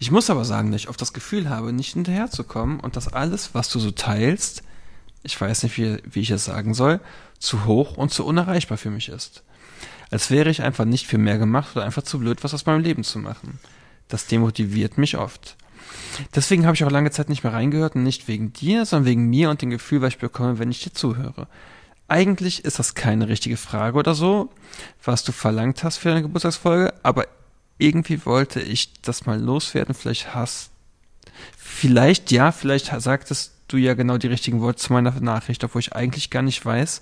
[0.01, 3.55] Ich muss aber sagen, dass ich oft das Gefühl habe, nicht hinterherzukommen und dass alles,
[3.55, 4.65] was du so teilst,
[5.27, 7.01] ich weiß nicht, wie, wie ich es sagen soll,
[7.39, 9.43] zu hoch und zu unerreichbar für mich ist.
[10.11, 12.83] Als wäre ich einfach nicht viel mehr gemacht oder einfach zu blöd, was aus meinem
[12.83, 13.59] Leben zu machen.
[14.09, 15.57] Das demotiviert mich oft.
[16.35, 19.29] Deswegen habe ich auch lange Zeit nicht mehr reingehört und nicht wegen dir, sondern wegen
[19.29, 21.49] mir und dem Gefühl, was ich bekomme, wenn ich dir zuhöre.
[22.09, 24.51] Eigentlich ist das keine richtige Frage oder so,
[25.05, 27.27] was du verlangt hast für deine Geburtstagsfolge, aber
[27.79, 29.95] irgendwie wollte ich das mal loswerden.
[29.95, 30.71] Vielleicht hast,
[31.57, 35.95] vielleicht ja, vielleicht sagtest du ja genau die richtigen Worte zu meiner Nachricht, obwohl ich
[35.95, 37.01] eigentlich gar nicht weiß,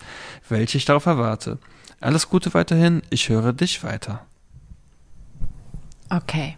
[0.49, 1.59] welche ich darauf erwarte.
[2.01, 4.27] Alles Gute weiterhin, ich höre dich weiter.
[6.11, 6.57] Okay.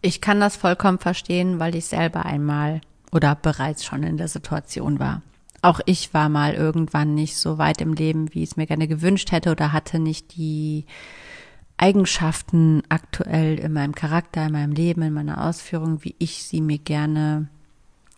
[0.00, 2.80] Ich kann das vollkommen verstehen, weil ich selber einmal
[3.12, 5.22] oder bereits schon in der Situation war.
[5.62, 8.88] Auch ich war mal irgendwann nicht so weit im Leben, wie ich es mir gerne
[8.88, 10.86] gewünscht hätte oder hatte nicht die
[11.82, 16.78] Eigenschaften aktuell in meinem Charakter, in meinem Leben, in meiner Ausführung, wie ich sie mir
[16.78, 17.48] gerne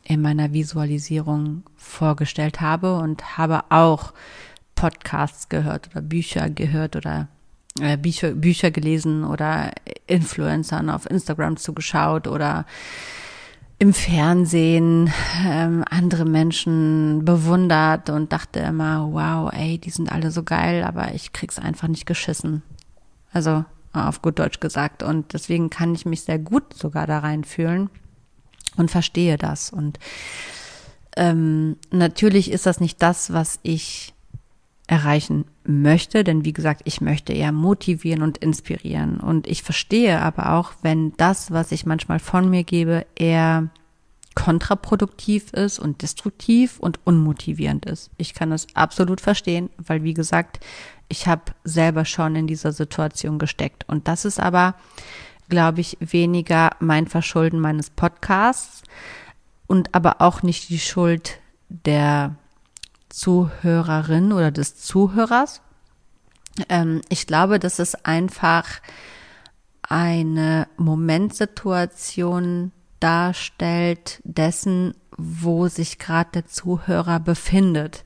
[0.02, 4.12] in meiner Visualisierung vorgestellt habe und habe auch
[4.74, 7.28] Podcasts gehört oder Bücher gehört oder
[7.80, 9.70] äh, Bücher, Bücher gelesen oder
[10.06, 12.66] Influencern auf Instagram zugeschaut oder
[13.78, 15.10] im Fernsehen
[15.42, 21.14] ähm, andere Menschen bewundert und dachte immer, wow, ey, die sind alle so geil, aber
[21.14, 22.62] ich krieg's einfach nicht geschissen.
[23.34, 25.02] Also auf gut Deutsch gesagt.
[25.02, 27.90] Und deswegen kann ich mich sehr gut sogar da reinfühlen
[28.76, 29.70] und verstehe das.
[29.70, 29.98] Und
[31.16, 34.14] ähm, natürlich ist das nicht das, was ich
[34.86, 39.18] erreichen möchte, denn wie gesagt, ich möchte eher motivieren und inspirieren.
[39.18, 43.70] Und ich verstehe aber auch, wenn das, was ich manchmal von mir gebe, eher
[44.34, 48.10] kontraproduktiv ist und destruktiv und unmotivierend ist.
[48.18, 50.58] Ich kann das absolut verstehen, weil wie gesagt,
[51.08, 53.88] ich habe selber schon in dieser Situation gesteckt.
[53.88, 54.74] Und das ist aber,
[55.48, 58.82] glaube ich, weniger mein Verschulden meines Podcasts
[59.66, 61.38] und aber auch nicht die Schuld
[61.68, 62.36] der
[63.08, 65.62] Zuhörerin oder des Zuhörers.
[66.68, 68.66] Ähm, ich glaube, das ist einfach
[69.82, 78.04] eine Momentsituation darstellt dessen, wo sich gerade der Zuhörer befindet.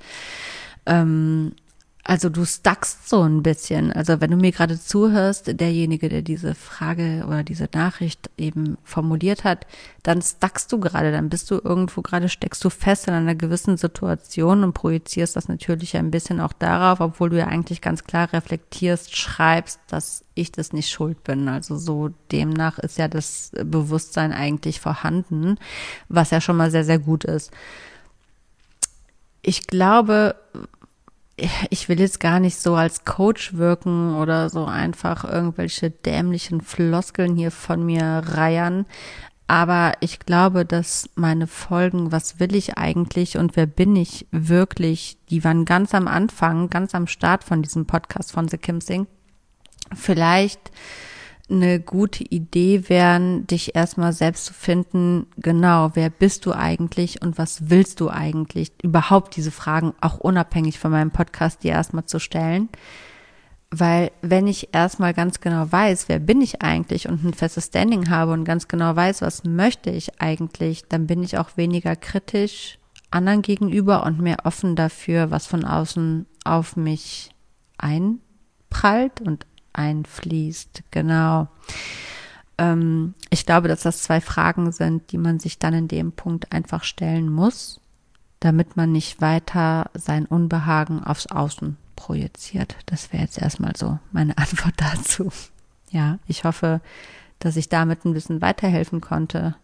[0.87, 1.55] Ähm,
[2.09, 3.93] also du stuckst so ein bisschen.
[3.93, 9.45] Also wenn du mir gerade zuhörst, derjenige, der diese Frage oder diese Nachricht eben formuliert
[9.45, 9.67] hat,
[10.05, 13.77] dann stuckst du gerade, dann bist du irgendwo gerade, steckst du fest in einer gewissen
[13.77, 18.33] Situation und projizierst das natürlich ein bisschen auch darauf, obwohl du ja eigentlich ganz klar
[18.33, 21.47] reflektierst, schreibst, dass ich das nicht schuld bin.
[21.47, 25.59] Also so demnach ist ja das Bewusstsein eigentlich vorhanden,
[26.09, 27.51] was ja schon mal sehr, sehr gut ist.
[29.43, 30.37] Ich glaube,
[31.71, 37.37] ich will jetzt gar nicht so als Coach wirken oder so einfach irgendwelche dämlichen Floskeln
[37.37, 38.87] hier von mir reiern.
[39.47, 45.17] Aber ich glaube, dass meine Folgen, was will ich eigentlich und wer bin ich wirklich,
[45.31, 49.07] die waren ganz am Anfang, ganz am Start von diesem Podcast von The Kim Sing.
[49.95, 50.71] Vielleicht
[51.51, 57.39] eine gute Idee wären, dich erstmal selbst zu finden, genau, wer bist du eigentlich und
[57.39, 58.73] was willst du eigentlich?
[58.83, 62.69] Überhaupt diese Fragen auch unabhängig von meinem Podcast dir erstmal zu stellen.
[63.71, 68.09] Weil wenn ich erstmal ganz genau weiß, wer bin ich eigentlich und ein festes Standing
[68.09, 72.79] habe und ganz genau weiß, was möchte ich eigentlich, dann bin ich auch weniger kritisch
[73.11, 77.31] anderen gegenüber und mehr offen dafür, was von außen auf mich
[77.79, 79.47] einprallt und
[79.79, 80.83] einfließt.
[80.91, 81.49] Genau.
[82.59, 86.53] Ähm, ich glaube, dass das zwei Fragen sind, die man sich dann in dem Punkt
[86.53, 87.81] einfach stellen muss,
[88.41, 92.77] damit man nicht weiter sein Unbehagen aufs Außen projiziert.
[92.87, 95.31] Das wäre jetzt erstmal so meine Antwort dazu.
[95.91, 96.81] Ja, ich hoffe,
[97.39, 99.55] dass ich damit ein bisschen weiterhelfen konnte.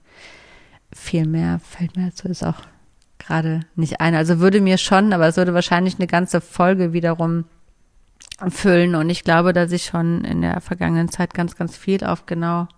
[0.93, 2.63] Viel mehr fällt mir dazu jetzt auch
[3.19, 4.15] gerade nicht ein.
[4.15, 7.45] Also würde mir schon, aber es würde wahrscheinlich eine ganze Folge wiederum
[8.49, 8.95] füllen.
[8.95, 12.69] Und ich glaube, dass ich schon in der vergangenen Zeit ganz, ganz viel auf genau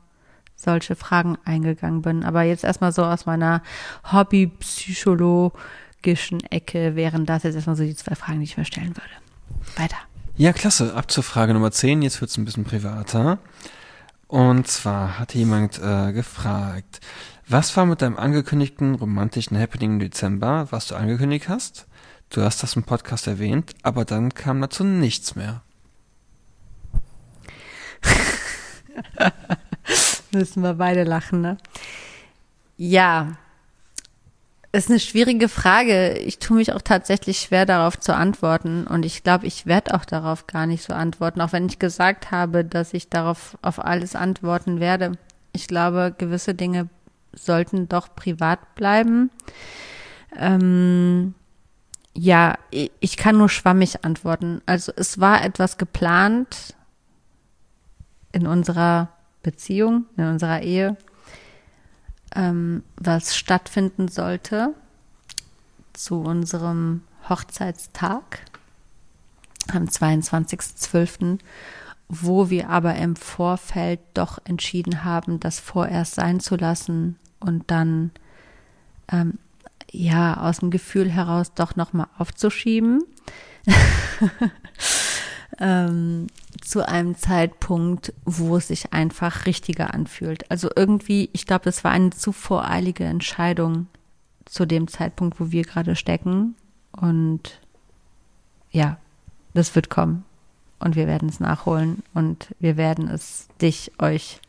[0.55, 2.25] solche Fragen eingegangen bin.
[2.25, 3.63] Aber jetzt erstmal so aus meiner
[4.11, 9.11] Hobby-psychologischen Ecke wären das jetzt erstmal so die zwei Fragen, die ich mir stellen würde.
[9.77, 9.99] Weiter.
[10.37, 10.95] Ja, klasse.
[10.95, 12.03] Ab zur Frage Nummer 10.
[12.03, 13.39] Jetzt wird es ein bisschen privater.
[14.29, 17.01] Und zwar hat jemand äh, gefragt,
[17.49, 21.87] was war mit deinem angekündigten romantischen Happening im Dezember, was du angekündigt hast?
[22.31, 25.63] Du hast das im Podcast erwähnt, aber dann kam dazu nichts mehr.
[30.33, 31.57] Müssen wir beide lachen, ne?
[32.77, 33.37] Ja.
[34.73, 36.19] ist eine schwierige Frage.
[36.19, 40.05] Ich tue mich auch tatsächlich schwer darauf zu antworten und ich glaube, ich werde auch
[40.05, 44.15] darauf gar nicht so antworten, auch wenn ich gesagt habe, dass ich darauf auf alles
[44.15, 45.13] antworten werde.
[45.53, 46.89] Ich glaube, gewisse Dinge
[47.33, 49.31] sollten doch privat bleiben.
[50.37, 51.35] Ähm,
[52.17, 54.63] ja, ich kann nur schwammig antworten.
[54.67, 56.75] Also es war etwas geplant
[58.33, 59.09] in unserer
[59.43, 60.97] Beziehung, in unserer Ehe
[62.35, 64.75] ähm, was stattfinden sollte
[65.93, 68.41] zu unserem Hochzeitstag
[69.73, 71.39] am 22.12.,
[72.09, 78.13] wo wir aber im Vorfeld doch entschieden haben, das vorerst sein zu lassen und dann
[79.11, 79.39] ähm,
[79.97, 83.03] ja aus dem Gefühl heraus doch nochmal aufzuschieben.
[85.59, 86.27] ähm,
[86.61, 90.51] zu einem Zeitpunkt, wo es sich einfach richtiger anfühlt.
[90.51, 93.87] Also irgendwie, ich glaube, das war eine zu voreilige Entscheidung
[94.45, 96.55] zu dem Zeitpunkt, wo wir gerade stecken.
[96.93, 97.61] Und
[98.71, 98.99] ja,
[99.55, 100.25] das wird kommen.
[100.79, 104.41] Und wir werden es nachholen und wir werden es dich, euch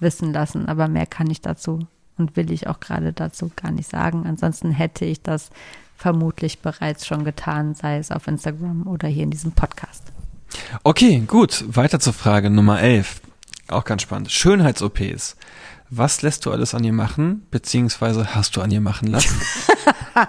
[0.00, 0.66] wissen lassen.
[0.66, 1.86] Aber mehr kann ich dazu
[2.18, 4.24] und will ich auch gerade dazu gar nicht sagen.
[4.26, 5.50] Ansonsten hätte ich das
[5.96, 10.04] vermutlich bereits schon getan, sei es auf Instagram oder hier in diesem Podcast.
[10.82, 11.64] Okay, gut.
[11.68, 13.20] Weiter zur Frage Nummer 11.
[13.68, 14.30] Auch ganz spannend.
[14.30, 15.36] Schönheits-OPs.
[15.90, 19.40] Was lässt du alles an ihr machen, beziehungsweise hast du an ihr machen lassen?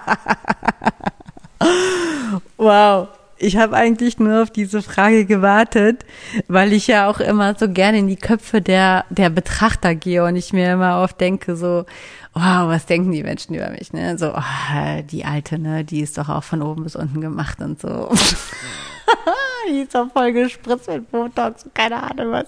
[2.56, 3.08] wow.
[3.40, 6.04] Ich habe eigentlich nur auf diese Frage gewartet,
[6.48, 10.34] weil ich ja auch immer so gerne in die Köpfe der, der Betrachter gehe und
[10.36, 11.84] ich mir immer oft denke, so,
[12.34, 14.18] wow, was denken die Menschen über mich, ne?
[14.18, 17.80] So, oh, die Alte, ne, die ist doch auch von oben bis unten gemacht und
[17.80, 18.10] so.
[19.70, 22.46] die ist auch voll gespritzt mit Botox, keine Ahnung was.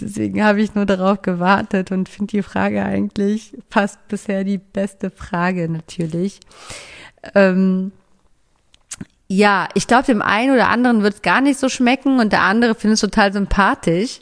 [0.00, 5.10] Deswegen habe ich nur darauf gewartet und finde die Frage eigentlich fast bisher die beste
[5.10, 6.40] Frage natürlich.
[7.34, 7.92] Ähm,
[9.28, 12.42] ja, ich glaube, dem einen oder anderen wird es gar nicht so schmecken und der
[12.42, 14.20] andere findet es total sympathisch.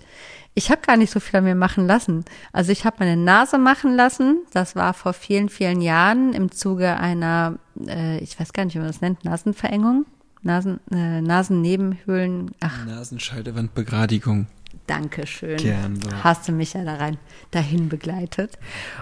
[0.55, 2.25] Ich habe gar nicht so viel an mir machen lassen.
[2.53, 4.39] Also ich habe meine Nase machen lassen.
[4.53, 8.79] Das war vor vielen, vielen Jahren im Zuge einer, äh, ich weiß gar nicht, wie
[8.79, 10.07] man das nennt, Nasenverengung.
[10.43, 12.53] Nasen, äh, Nasennebenhöhlen.
[12.61, 12.87] Ach.
[12.87, 14.47] Nasenscheidewandbegradigung.
[14.87, 15.57] Dankeschön.
[15.57, 15.99] Gerne.
[16.23, 17.17] Hast du mich ja da rein,
[17.51, 18.59] dahin begleitet.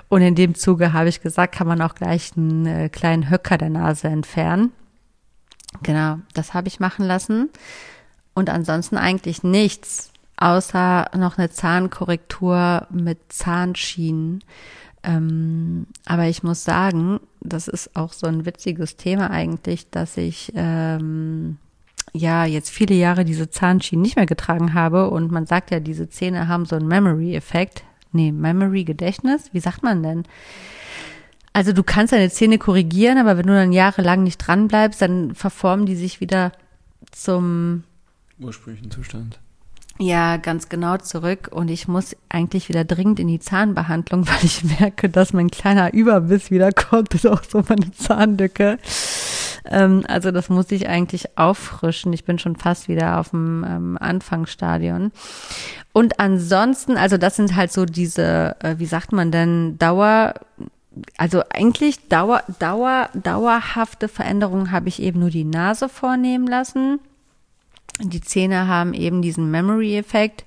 [0.09, 3.59] Und in dem Zuge habe ich gesagt, kann man auch gleich einen äh, kleinen Höcker
[3.59, 4.73] der Nase entfernen.
[5.83, 7.51] Genau, das habe ich machen lassen.
[8.35, 14.43] Und ansonsten eigentlich nichts, außer noch eine Zahnkorrektur mit Zahnschienen.
[15.03, 20.53] Ähm, aber ich muss sagen, das ist auch so ein witziges Thema eigentlich, dass ich
[20.55, 21.59] ähm,
[22.13, 26.09] ja jetzt viele Jahre diese Zahnschienen nicht mehr getragen habe und man sagt ja, diese
[26.09, 27.85] Zähne haben so einen Memory-Effekt.
[28.13, 30.25] Nee, Memory-Gedächtnis, wie sagt man denn?
[31.53, 35.35] Also du kannst deine Zähne korrigieren, aber wenn du dann jahrelang nicht dran bleibst, dann
[35.35, 36.53] verformen die sich wieder
[37.11, 37.85] zum
[38.41, 39.39] ursprünglichen Zustand.
[39.99, 41.49] Ja, ganz genau zurück.
[41.53, 45.93] Und ich muss eigentlich wieder dringend in die Zahnbehandlung, weil ich merke, dass mein kleiner
[45.93, 48.79] Überbiss wiederkommt und auch so meine Zahnlücke.
[49.65, 52.13] Ähm, also das muss ich eigentlich auffrischen.
[52.13, 55.13] Ich bin schon fast wieder auf dem ähm, Anfangsstadion.
[55.93, 60.35] Und ansonsten, also das sind halt so diese, äh, wie sagt man denn, Dauer,
[61.17, 67.01] also eigentlich Dauer, Dauer, dauerhafte Veränderungen habe ich eben nur die Nase vornehmen lassen
[68.01, 70.45] die Zähne haben eben diesen Memory-Effekt.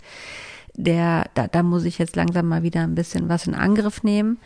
[0.74, 4.40] Der, da, da muss ich jetzt langsam mal wieder ein bisschen was in Angriff nehmen.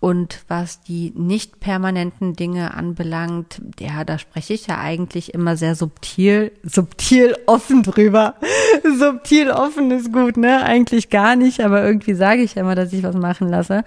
[0.00, 5.74] Und was die nicht permanenten Dinge anbelangt, ja, da spreche ich ja eigentlich immer sehr
[5.74, 8.36] subtil, subtil offen drüber.
[8.98, 10.64] subtil offen ist gut, ne?
[10.64, 13.84] Eigentlich gar nicht, aber irgendwie sage ich ja immer, dass ich was machen lasse.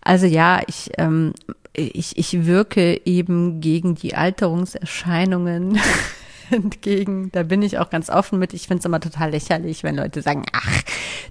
[0.00, 1.34] Also ja, ich, ähm,
[1.74, 5.78] ich, ich wirke eben gegen die Alterungserscheinungen
[6.52, 7.30] entgegen.
[7.32, 8.54] Da bin ich auch ganz offen mit.
[8.54, 10.82] Ich finde es immer total lächerlich, wenn Leute sagen, ach,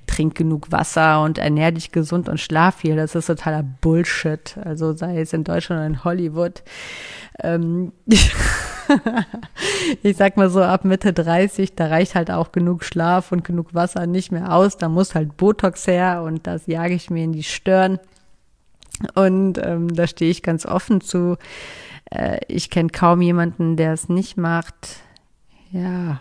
[0.07, 2.95] trink genug Wasser und ernähr dich gesund und schlaf viel.
[2.95, 4.57] Das ist totaler Bullshit.
[4.63, 6.63] Also sei es in Deutschland oder in Hollywood.
[7.41, 7.93] Ähm,
[10.03, 13.73] ich sag mal so, ab Mitte 30, da reicht halt auch genug Schlaf und genug
[13.73, 14.77] Wasser nicht mehr aus.
[14.77, 17.99] Da muss halt Botox her und das jage ich mir in die Stirn.
[19.15, 21.37] Und ähm, da stehe ich ganz offen zu.
[22.11, 24.99] Äh, ich kenne kaum jemanden, der es nicht macht.
[25.71, 26.19] Ja,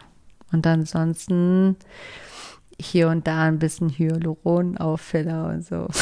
[0.52, 1.76] und ansonsten
[2.80, 5.88] hier und da ein bisschen Hyaluronauffüller und so.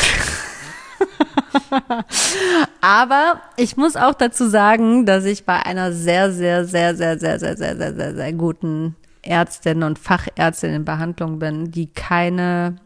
[2.80, 7.38] Aber ich muss auch dazu sagen, dass ich bei einer sehr, sehr, sehr, sehr, sehr,
[7.38, 12.76] sehr, sehr, sehr, sehr, sehr guten Ärztin und Fachärztin in Behandlung bin, die keine,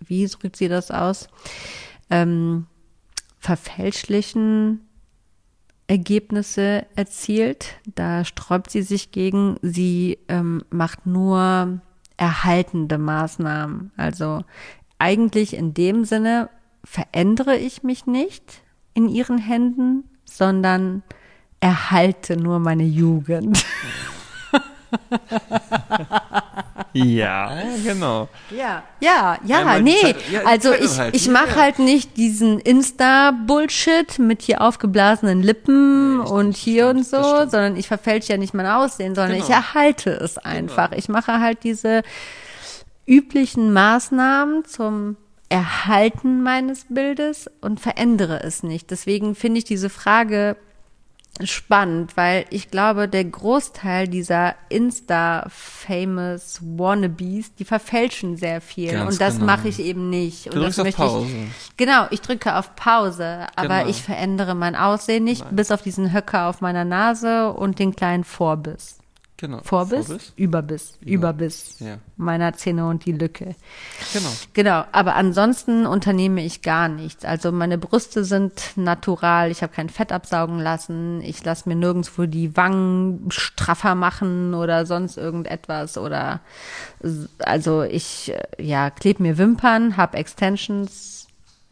[0.00, 1.28] wie drückt sie das aus,
[2.10, 2.66] ähm,
[3.38, 4.87] verfälschlichen
[5.88, 7.76] Ergebnisse erzielt.
[7.94, 9.56] Da sträubt sie sich gegen.
[9.62, 11.80] Sie ähm, macht nur
[12.16, 13.90] erhaltende Maßnahmen.
[13.96, 14.44] Also
[14.98, 16.50] eigentlich in dem Sinne
[16.84, 18.62] verändere ich mich nicht
[18.94, 21.02] in ihren Händen, sondern
[21.60, 23.64] erhalte nur meine Jugend.
[26.92, 27.52] ja,
[27.84, 28.28] genau.
[28.50, 30.00] Ja, ja, ja, Einmal nee.
[30.00, 31.16] Zeit- ja, also ich, anhalten.
[31.16, 31.56] ich mache Ja.
[31.56, 37.50] halt nicht diesen Insta-Bullshit mit hier aufgeblasenen Lippen und hier und so, stimmt.
[37.50, 39.44] sondern ich verfälsche ja nicht mein Aussehen, sondern Genau.
[39.44, 40.92] ich erhalte es einfach.
[40.92, 42.02] Ich mache halt diese
[43.06, 45.16] üblichen Maßnahmen zum
[45.48, 48.90] Erhalten meines Bildes und verändere es nicht.
[48.90, 50.56] Deswegen finde ich diese Frage
[51.44, 58.92] spannend, weil ich glaube, der Großteil dieser Insta-famous Wannabes, die verfälschen sehr viel.
[58.92, 59.46] Ganz und das genau.
[59.46, 60.46] mache ich eben nicht.
[60.46, 61.26] Du und drückst das auf möchte Pause.
[61.26, 61.76] ich.
[61.76, 63.90] Genau, ich drücke auf Pause, aber Genau.
[63.90, 68.24] ich verändere mein Aussehen nicht, bis auf diesen Höcker auf meiner Nase und den kleinen
[68.24, 68.97] Vorbiss.
[69.40, 69.60] Genau.
[69.62, 70.32] Vorbiss?
[70.34, 70.98] Überbiss.
[71.00, 71.98] Überbiss Ja.
[72.16, 73.54] meiner Zähne und die Lücke.
[74.12, 74.28] Genau.
[74.52, 77.24] Genau, aber ansonsten unternehme ich gar nichts.
[77.24, 82.26] Also meine Brüste sind natural, ich habe kein Fett absaugen lassen, ich lasse mir nirgendwo
[82.26, 86.40] die Wangen straffer machen oder sonst irgendetwas oder
[87.38, 91.17] also ich äh, ja klebe mir Wimpern, habe Extensions.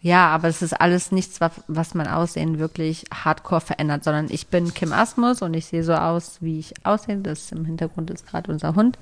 [0.00, 4.72] Ja, aber es ist alles nichts, was, mein Aussehen wirklich hardcore verändert, sondern ich bin
[4.74, 7.16] Kim Asmus und ich sehe so aus, wie ich aussehe.
[7.16, 8.98] Das im Hintergrund ist gerade unser Hund.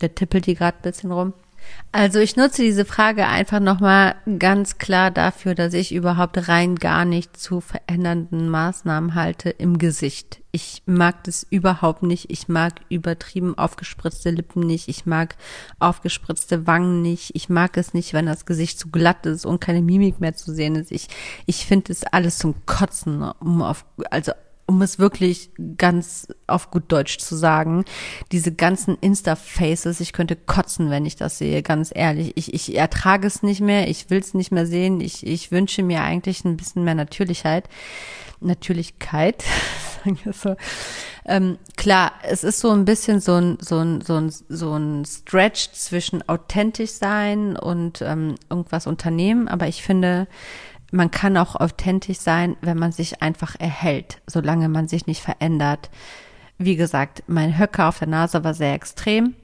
[0.00, 1.32] Der tippelt hier gerade ein bisschen rum.
[1.92, 7.04] Also ich nutze diese Frage einfach nochmal ganz klar dafür, dass ich überhaupt rein gar
[7.04, 10.43] nicht zu verändernden Maßnahmen halte im Gesicht.
[10.54, 12.30] Ich mag das überhaupt nicht.
[12.30, 14.86] Ich mag übertrieben aufgespritzte Lippen nicht.
[14.86, 15.34] Ich mag
[15.80, 17.32] aufgespritzte Wangen nicht.
[17.34, 20.54] Ich mag es nicht, wenn das Gesicht zu glatt ist und keine Mimik mehr zu
[20.54, 20.92] sehen ist.
[20.92, 21.08] Ich,
[21.46, 24.30] ich finde es alles zum Kotzen, um auf, also
[24.66, 27.84] um es wirklich ganz auf gut Deutsch zu sagen,
[28.32, 32.32] diese ganzen Insta-Faces, ich könnte kotzen, wenn ich das sehe, ganz ehrlich.
[32.36, 35.00] Ich, ich ertrage es nicht mehr, ich will es nicht mehr sehen.
[35.00, 37.68] Ich, ich wünsche mir eigentlich ein bisschen mehr Natürlichkeit.
[38.40, 39.44] Natürlichkeit,
[40.32, 40.56] so.
[41.26, 45.04] Ähm, klar, es ist so ein bisschen so ein, so ein, so ein, so ein
[45.06, 50.26] Stretch zwischen authentisch sein und ähm, irgendwas unternehmen, aber ich finde,
[50.92, 55.90] man kann auch authentisch sein, wenn man sich einfach erhält, solange man sich nicht verändert.
[56.58, 59.34] Wie gesagt, mein Höcker auf der Nase war sehr extrem.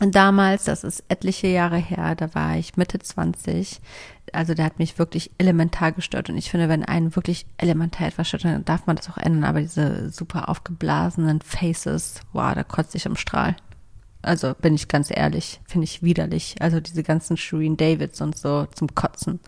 [0.00, 3.80] Damals, das ist etliche Jahre her, da war ich Mitte 20.
[4.32, 6.30] Also der hat mich wirklich elementar gestört.
[6.30, 9.44] Und ich finde, wenn einen wirklich elementar etwas stört, dann darf man das auch ändern.
[9.44, 13.54] Aber diese super aufgeblasenen Faces, wow, da kotzt ich im Strahl.
[14.22, 16.56] Also bin ich ganz ehrlich, finde ich widerlich.
[16.60, 19.40] Also diese ganzen Shireen Davids und so zum Kotzen.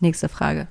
[0.00, 0.68] Nächste Frage.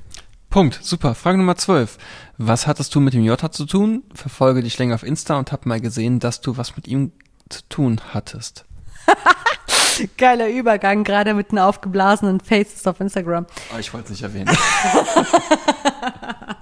[0.49, 0.79] Punkt.
[0.81, 1.15] Super.
[1.15, 1.97] Frage Nummer 12.
[2.37, 4.03] Was hattest du mit dem Jota zu tun?
[4.13, 7.11] Verfolge dich länger auf Insta und hab mal gesehen, dass du was mit ihm
[7.49, 8.65] zu tun hattest.
[10.17, 13.45] Geiler Übergang, gerade mit den aufgeblasenen Faces auf Instagram.
[13.73, 14.49] Oh, ich wollte es nicht erwähnen.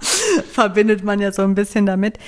[0.52, 2.18] Verbindet man ja so ein bisschen damit.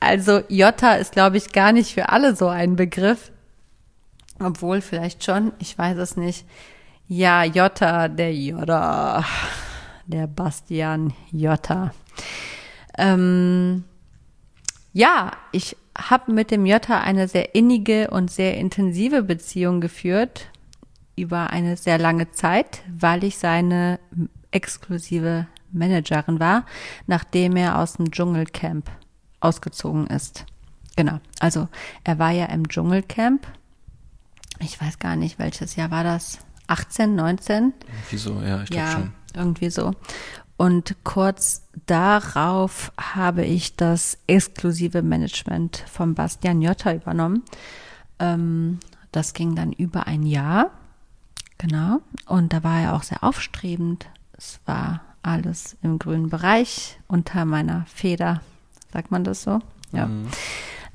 [0.00, 3.30] Also Jota ist, glaube ich, gar nicht für alle so ein Begriff.
[4.38, 6.46] Obwohl, vielleicht schon, ich weiß es nicht.
[7.08, 9.24] Ja, Jota, der Jota,
[10.10, 11.92] der Bastian Jota.
[12.98, 13.84] Ähm,
[14.92, 20.48] ja, ich habe mit dem Jota eine sehr innige und sehr intensive Beziehung geführt
[21.16, 23.98] über eine sehr lange Zeit, weil ich seine
[24.50, 26.64] exklusive Managerin war,
[27.06, 28.90] nachdem er aus dem Dschungelcamp
[29.40, 30.46] ausgezogen ist.
[30.96, 31.20] Genau.
[31.38, 31.68] Also
[32.04, 33.46] er war ja im Dschungelcamp.
[34.58, 36.38] Ich weiß gar nicht, welches Jahr war das?
[36.66, 37.72] 18, 19?
[38.10, 38.40] Wieso?
[38.42, 39.12] Ja, ich glaube ja, schon.
[39.36, 39.92] Irgendwie so.
[40.56, 47.44] Und kurz darauf habe ich das exklusive Management von Bastian Jotta übernommen.
[48.18, 48.78] Ähm,
[49.10, 50.70] das ging dann über ein Jahr.
[51.58, 52.00] Genau.
[52.26, 54.06] Und da war er auch sehr aufstrebend.
[54.36, 58.42] Es war alles im grünen Bereich unter meiner Feder.
[58.92, 59.60] Sagt man das so?
[59.92, 60.08] Ja.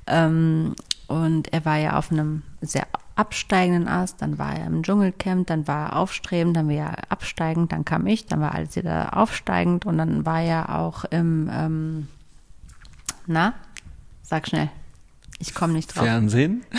[0.08, 0.76] Ähm,
[1.08, 2.86] und er war ja auf einem sehr
[3.16, 7.72] absteigenden Ast, dann war er im Dschungelcamp, dann war er aufstrebend, dann war er absteigend,
[7.72, 12.08] dann kam ich, dann war alles wieder aufsteigend und dann war er auch im, ähm,
[13.26, 13.54] na,
[14.22, 14.70] sag schnell,
[15.40, 16.04] ich komme nicht drauf.
[16.06, 16.64] Fernsehen?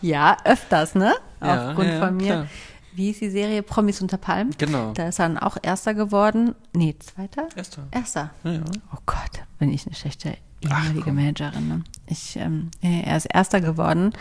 [0.00, 1.14] Ja, öfters, ne?
[1.42, 2.26] Ja, Aufgrund ja, von mir.
[2.26, 2.46] klar.
[2.94, 4.54] Wie ist die Serie Promis unter Palmen?
[4.56, 4.92] Genau.
[4.94, 6.54] Da ist er dann auch Erster geworden.
[6.72, 7.46] Nee, Zweiter?
[7.54, 7.86] Erster.
[7.90, 8.30] Erster.
[8.42, 8.60] Ja, ja.
[8.94, 11.68] Oh Gott, bin ich eine schlechte ehemalige Managerin.
[11.68, 11.84] Ne?
[12.06, 14.12] Ich, ähm, er ist Erster geworden.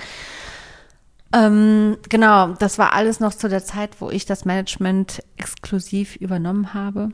[1.33, 6.73] Ähm, genau, das war alles noch zu der Zeit, wo ich das Management exklusiv übernommen
[6.73, 7.11] habe.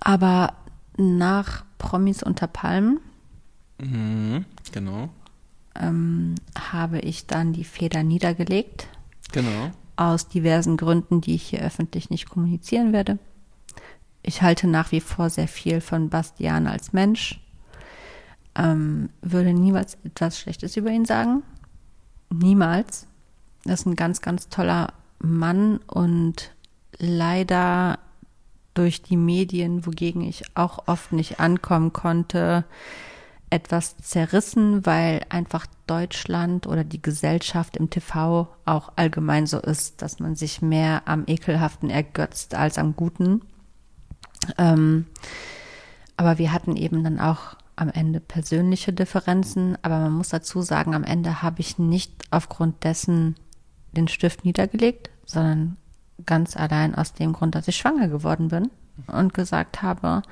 [0.00, 0.54] Aber
[0.96, 3.00] nach Promis unter Palmen
[3.80, 5.08] Mhm, genau.
[5.78, 6.34] ähm,
[6.72, 8.88] habe ich dann die Feder niedergelegt.
[9.32, 9.70] Genau.
[9.96, 13.18] Aus diversen Gründen, die ich hier öffentlich nicht kommunizieren werde.
[14.28, 17.40] Ich halte nach wie vor sehr viel von Bastian als Mensch.
[18.54, 21.42] Ähm, würde niemals etwas Schlechtes über ihn sagen.
[22.28, 23.06] Niemals.
[23.64, 26.52] Das ist ein ganz, ganz toller Mann und
[26.98, 28.00] leider
[28.74, 32.66] durch die Medien, wogegen ich auch oft nicht ankommen konnte,
[33.48, 40.20] etwas zerrissen, weil einfach Deutschland oder die Gesellschaft im TV auch allgemein so ist, dass
[40.20, 43.40] man sich mehr am Ekelhaften ergötzt als am Guten.
[44.56, 45.06] Ähm,
[46.16, 49.78] aber wir hatten eben dann auch am Ende persönliche Differenzen.
[49.82, 53.36] Aber man muss dazu sagen, am Ende habe ich nicht aufgrund dessen
[53.92, 55.76] den Stift niedergelegt, sondern
[56.26, 58.70] ganz allein aus dem Grund, dass ich schwanger geworden bin
[59.06, 60.22] und gesagt habe,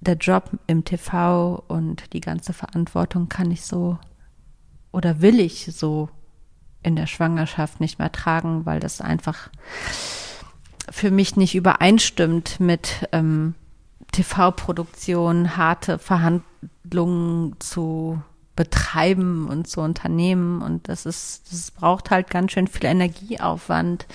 [0.00, 3.98] der Job im TV und die ganze Verantwortung kann ich so
[4.92, 6.08] oder will ich so
[6.82, 9.50] in der Schwangerschaft nicht mehr tragen, weil das einfach
[10.90, 13.54] für mich nicht übereinstimmt mit ähm,
[14.12, 18.20] TV-Produktion, harte Verhandlungen zu
[18.56, 20.60] betreiben und zu unternehmen.
[20.60, 24.06] Und das ist, das braucht halt ganz schön viel Energieaufwand.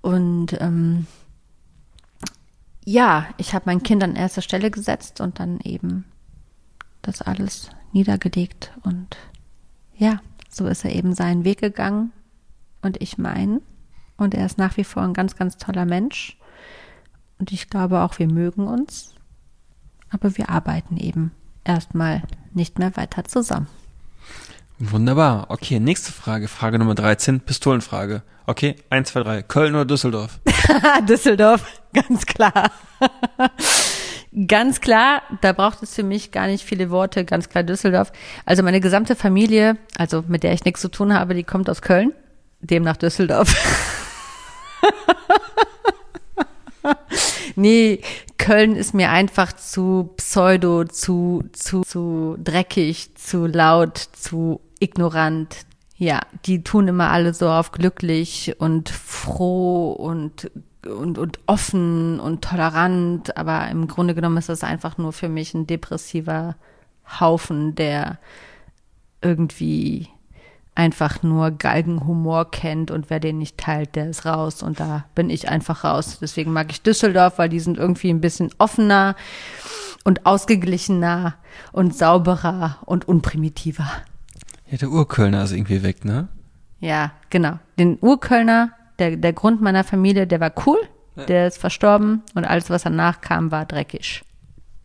[0.00, 1.06] Und ähm,
[2.84, 6.04] ja, ich habe mein Kind an erste Stelle gesetzt und dann eben
[7.02, 8.72] das alles niedergelegt.
[8.84, 9.16] Und
[9.96, 12.12] ja, so ist er eben seinen Weg gegangen
[12.82, 13.60] und ich meinen.
[14.16, 16.38] Und er ist nach wie vor ein ganz, ganz toller Mensch.
[17.38, 19.14] Und ich glaube auch, wir mögen uns.
[20.10, 21.32] Aber wir arbeiten eben
[21.64, 22.22] erstmal
[22.54, 23.66] nicht mehr weiter zusammen.
[24.78, 25.46] Wunderbar.
[25.48, 26.48] Okay, nächste Frage.
[26.48, 28.22] Frage Nummer 13, Pistolenfrage.
[28.46, 29.42] Okay, 1, 2, 3.
[29.42, 30.38] Köln oder Düsseldorf?
[31.08, 32.70] Düsseldorf, ganz klar.
[34.46, 38.12] ganz klar, da braucht es für mich gar nicht viele Worte, ganz klar Düsseldorf.
[38.44, 41.82] Also meine gesamte Familie, also mit der ich nichts zu tun habe, die kommt aus
[41.82, 42.12] Köln,
[42.60, 43.54] demnach Düsseldorf.
[47.56, 48.00] nee,
[48.38, 55.66] Köln ist mir einfach zu pseudo, zu, zu, zu dreckig, zu laut, zu ignorant.
[55.98, 60.50] Ja, die tun immer alle so auf glücklich und froh und
[60.86, 65.52] und, und offen und tolerant, aber im Grunde genommen ist das einfach nur für mich
[65.52, 66.54] ein depressiver
[67.18, 68.18] Haufen, der
[69.20, 70.08] irgendwie
[70.76, 75.30] einfach nur Galgenhumor kennt und wer den nicht teilt, der ist raus und da bin
[75.30, 76.18] ich einfach raus.
[76.20, 79.16] Deswegen mag ich Düsseldorf, weil die sind irgendwie ein bisschen offener
[80.04, 81.34] und ausgeglichener
[81.72, 83.90] und sauberer und unprimitiver.
[84.70, 86.28] Ja, der Urkölner ist irgendwie weg, ne?
[86.78, 87.58] Ja, genau.
[87.78, 90.78] Den Urkölner, der, der Grund meiner Familie, der war cool,
[91.28, 94.22] der ist verstorben und alles, was danach kam, war dreckig.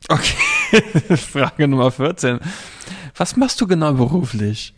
[0.07, 0.81] Okay,
[1.17, 2.39] Frage Nummer 14.
[3.17, 4.73] Was machst du genau beruflich?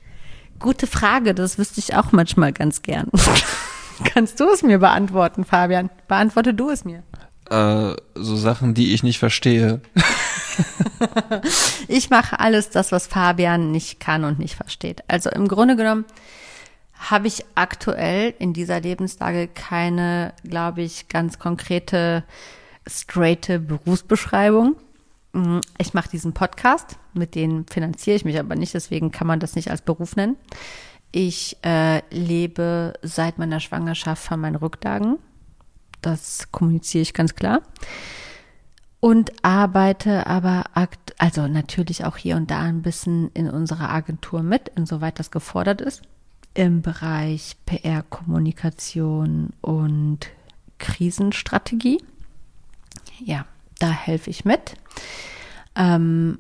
[0.60, 3.10] Gute Frage, das wüsste ich auch manchmal ganz gern.
[4.06, 5.90] Kannst du es mir beantworten, Fabian?
[6.08, 7.04] Beantworte du es mir.
[7.50, 9.82] Äh, so Sachen, die ich nicht verstehe.
[11.88, 15.04] ich mache alles das, was Fabian nicht kann und nicht versteht.
[15.08, 16.06] Also im Grunde genommen
[16.94, 22.24] habe ich aktuell in dieser Lebenslage keine, glaube ich, ganz konkrete,
[22.88, 24.76] straighte Berufsbeschreibung.
[25.34, 29.40] Mm, Ich mache diesen Podcast, mit dem finanziere ich mich aber nicht, deswegen kann man
[29.40, 30.38] das nicht als Beruf nennen.
[31.12, 35.20] Ich äh, lebe seit meiner Schwangerschaft von meinen Rücklagen.
[36.02, 37.62] Das kommuniziere ich ganz klar
[39.04, 44.44] und arbeite aber akt also natürlich auch hier und da ein bisschen in unserer Agentur
[44.44, 46.04] mit, insoweit das gefordert ist,
[46.54, 50.30] im Bereich PR, Kommunikation und
[50.78, 52.02] Krisenstrategie.
[53.20, 53.46] Ja,
[53.84, 54.76] da helfe ich mit.
[55.76, 56.40] Ähm,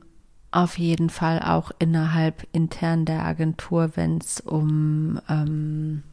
[0.52, 6.04] auf jeden Fall auch innerhalb intern der Agentur, wenn es um, ähm,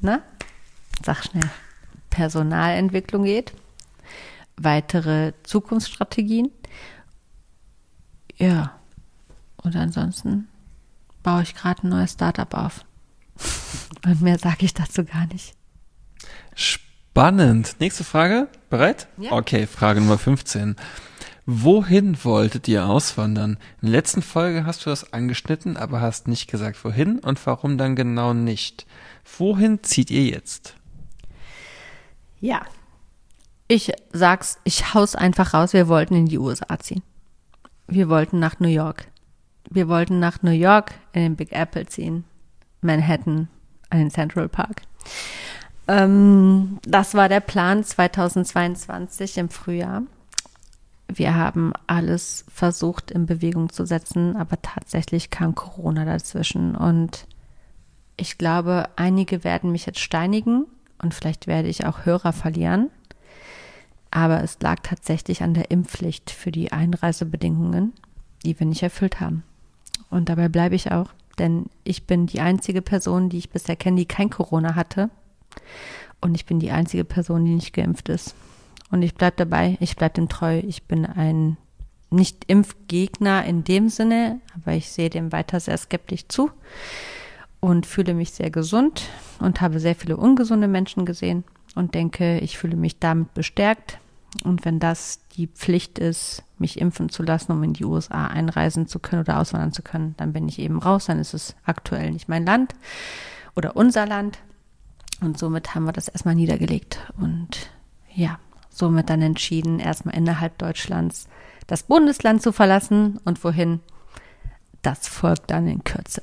[0.00, 0.22] na,
[1.04, 1.48] sag schnell,
[2.10, 3.52] Personalentwicklung geht
[4.62, 6.50] weitere Zukunftsstrategien.
[8.36, 8.78] Ja,
[9.56, 10.48] und ansonsten
[11.22, 12.84] baue ich gerade ein neues Startup auf.
[14.04, 15.54] Und mehr sage ich dazu gar nicht.
[17.20, 17.76] Spannend.
[17.80, 18.48] Nächste Frage.
[18.70, 19.06] Bereit?
[19.18, 19.32] Ja.
[19.32, 20.74] Okay, Frage Nummer 15.
[21.44, 23.58] Wohin wolltet ihr auswandern?
[23.82, 27.76] In der letzten Folge hast du das angeschnitten, aber hast nicht gesagt, wohin und warum
[27.76, 28.86] dann genau nicht.
[29.36, 30.76] Wohin zieht ihr jetzt?
[32.40, 32.62] Ja.
[33.68, 37.02] Ich sag's, ich haus einfach raus, wir wollten in die USA ziehen.
[37.86, 39.08] Wir wollten nach New York.
[39.68, 42.24] Wir wollten nach New York in den Big Apple ziehen.
[42.80, 43.50] Manhattan,
[43.90, 44.80] an den Central Park.
[45.90, 50.02] Ähm, das war der Plan 2022 im Frühjahr.
[51.12, 56.76] wir haben alles versucht in Bewegung zu setzen, aber tatsächlich kam Corona dazwischen.
[56.76, 57.26] Und
[58.16, 60.66] ich glaube, einige werden mich jetzt steinigen
[61.02, 62.90] und vielleicht werde ich auch Hörer verlieren.
[64.12, 67.92] Aber es lag tatsächlich an der Impfpflicht für die Einreisebedingungen,
[68.44, 69.42] die wir nicht erfüllt haben.
[70.10, 71.10] Und dabei bleibe ich auch,
[71.40, 75.10] denn ich bin die einzige Person, die ich bisher kenne, die kein Corona hatte.
[76.20, 78.34] Und ich bin die einzige Person, die nicht geimpft ist.
[78.90, 80.58] Und ich bleibe dabei, ich bleibe dem treu.
[80.58, 81.56] Ich bin ein
[82.10, 86.50] Nicht-Impfgegner in dem Sinne, aber ich sehe dem weiter sehr skeptisch zu
[87.60, 89.02] und fühle mich sehr gesund
[89.38, 91.44] und habe sehr viele ungesunde Menschen gesehen
[91.74, 93.98] und denke, ich fühle mich damit bestärkt.
[94.44, 98.86] Und wenn das die Pflicht ist, mich impfen zu lassen, um in die USA einreisen
[98.86, 101.06] zu können oder auswandern zu können, dann bin ich eben raus.
[101.06, 102.74] Dann ist es aktuell nicht mein Land
[103.56, 104.38] oder unser Land.
[105.20, 106.98] Und somit haben wir das erstmal niedergelegt.
[107.18, 107.70] Und
[108.14, 108.38] ja,
[108.70, 111.28] somit dann entschieden, erstmal innerhalb Deutschlands
[111.66, 113.80] das Bundesland zu verlassen und wohin,
[114.82, 116.22] das folgt dann in Kürze.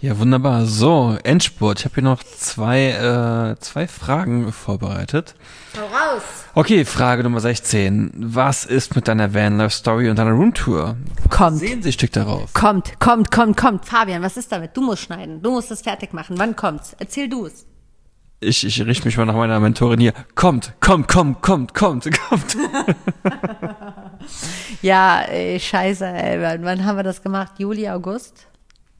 [0.00, 0.66] Ja, wunderbar.
[0.66, 1.78] So, Endspurt.
[1.78, 5.34] Ich habe hier noch zwei, äh, zwei Fragen vorbereitet.
[5.78, 6.22] Hau raus!
[6.54, 8.12] Okay, Frage Nummer 16.
[8.14, 10.96] Was ist mit deiner Vanlife-Story und deiner Roomtour?
[11.30, 11.58] Kommt.
[11.58, 12.52] Sehen Sie Stück darauf.
[12.52, 13.86] Kommt, kommt, kommt, kommt.
[13.86, 14.76] Fabian, was ist damit?
[14.76, 15.40] Du musst schneiden.
[15.40, 16.36] Du musst das fertig machen.
[16.38, 16.94] Wann kommt's?
[16.98, 17.64] Erzähl du es.
[18.44, 20.12] Ich, ich richte mich mal nach meiner Mentorin hier.
[20.34, 22.56] Kommt, kommt, kommt, kommt, kommt, kommt.
[24.82, 26.40] Ja, ey, scheiße, ey.
[26.62, 27.58] Wann, haben wir das gemacht?
[27.58, 28.46] Juli, August?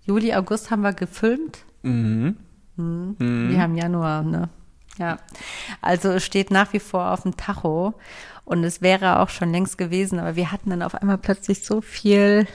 [0.04, 1.58] Juli, August haben wir gefilmt.
[1.82, 2.36] Mhm.
[2.76, 3.16] Mhm.
[3.50, 4.48] Wir haben Januar, ne?
[4.98, 5.18] Ja.
[5.80, 7.94] Also es steht nach wie vor auf dem Tacho.
[8.44, 11.80] Und es wäre auch schon längst gewesen, aber wir hatten dann auf einmal plötzlich so
[11.80, 12.46] viel,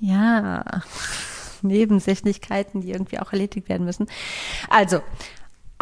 [0.00, 0.64] ja,
[1.62, 4.06] Nebensächlichkeiten, die irgendwie auch erledigt werden müssen.
[4.68, 5.00] Also,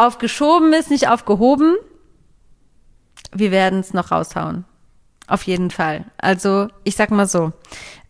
[0.00, 1.76] aufgeschoben ist nicht aufgehoben.
[3.32, 4.64] Wir werden es noch raushauen.
[5.26, 6.06] Auf jeden Fall.
[6.16, 7.52] Also, ich sag mal so,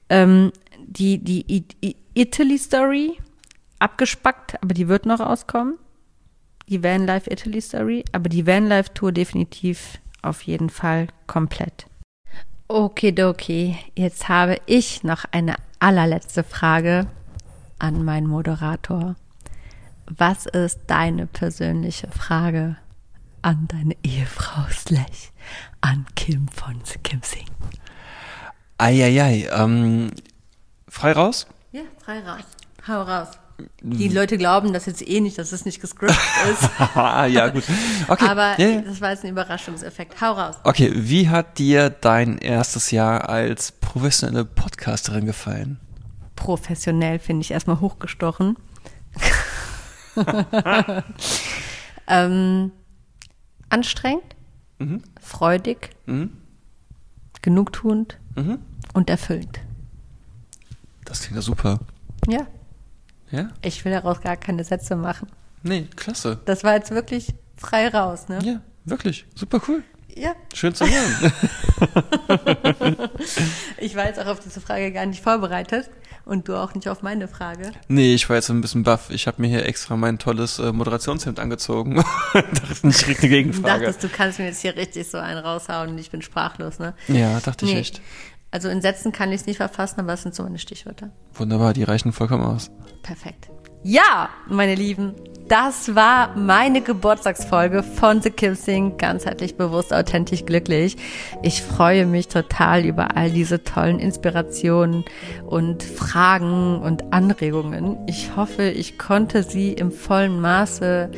[0.08, 0.52] ähm,
[0.86, 3.18] die, die I I Italy Story
[3.78, 5.78] abgespackt, aber die wird noch rauskommen.
[6.68, 11.86] Die Vanlife Italy Story, aber die Vanlife Tour definitiv auf jeden Fall komplett.
[12.68, 17.06] Okidoki, jetzt habe ich noch eine allerletzte Frage
[17.78, 19.16] an meinen Moderator.
[20.16, 22.76] Was ist deine persönliche Frage
[23.42, 25.30] an deine Ehefrau Slech,
[25.80, 27.46] an Kim von Kim Sing?
[28.76, 30.10] Eieiei, ähm,
[30.88, 31.46] frei raus?
[31.70, 32.42] Ja, frei raus.
[32.88, 33.28] Hau raus.
[33.82, 36.18] Die Leute glauben das jetzt eh nicht, dass es nicht gescriptet
[36.50, 36.68] ist.
[36.96, 37.62] Ja, gut.
[38.08, 38.24] Okay.
[38.24, 38.80] Aber ja, ja.
[38.80, 40.20] das war jetzt ein Überraschungseffekt.
[40.20, 40.56] Hau raus.
[40.64, 45.78] Okay, wie hat dir dein erstes Jahr als professionelle Podcasterin gefallen?
[46.34, 48.56] Professionell finde ich erstmal hochgestochen.
[52.06, 52.72] ähm,
[53.68, 54.36] anstrengend,
[54.78, 55.02] Mhm.
[55.20, 56.30] freudig, Mhm.
[57.42, 58.58] genugtuend Mhm.
[58.94, 59.60] und erfüllend.
[61.04, 61.80] Das klingt ja super.
[62.28, 62.46] Ja,
[63.30, 63.50] Ja?
[63.62, 65.28] ich will daraus gar keine Sätze machen.
[65.62, 66.40] Nee, klasse.
[66.46, 68.38] Das war jetzt wirklich frei raus, ne?
[68.42, 69.26] Ja, wirklich.
[69.34, 69.82] Super cool.
[70.16, 70.34] Ja.
[70.54, 71.32] Schön zu hören.
[73.78, 75.88] Ich war jetzt auch auf diese Frage gar nicht vorbereitet
[76.30, 77.72] und du auch nicht auf meine Frage.
[77.88, 79.10] nee, ich war jetzt ein bisschen baff.
[79.10, 81.96] Ich habe mir hier extra mein tolles äh, Moderationshemd angezogen.
[82.32, 83.84] dachte, ich eine Du Gegenfrage.
[83.84, 86.94] dachtest, du kannst mir jetzt hier richtig so einen raushauen und ich bin sprachlos, ne?
[87.08, 87.80] Ja, dachte ich Nee.
[87.80, 88.00] echt.
[88.52, 91.10] Also in Sätzen kann ich es nicht verfassen, aber es sind so meine Stichwörter.
[91.34, 92.70] Wunderbar, die reichen vollkommen aus.
[93.02, 93.49] Perfekt.
[93.82, 95.14] Ja, meine Lieben,
[95.48, 100.98] das war meine Geburtstagsfolge von The Kim Sing, ganzheitlich bewusst, authentisch, glücklich.
[101.42, 105.06] Ich freue mich total über all diese tollen Inspirationen
[105.46, 107.96] und Fragen und Anregungen.
[108.06, 111.10] Ich hoffe, ich konnte sie im vollen Maße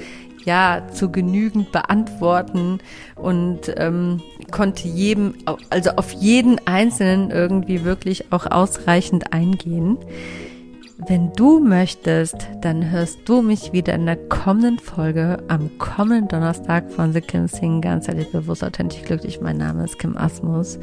[0.45, 2.79] ja zu genügend beantworten
[3.17, 5.35] und ähm, konnte jedem,
[5.69, 9.99] also auf jeden Einzelnen irgendwie wirklich auch ausreichend eingehen.
[11.09, 16.93] Wenn du möchtest, dann hörst du mich wieder in der kommenden Folge am kommenden Donnerstag
[16.93, 19.41] von The Kim Sing, ganzheitlich bewusst, authentisch, glücklich.
[19.41, 20.79] Mein Name ist Kim Asmus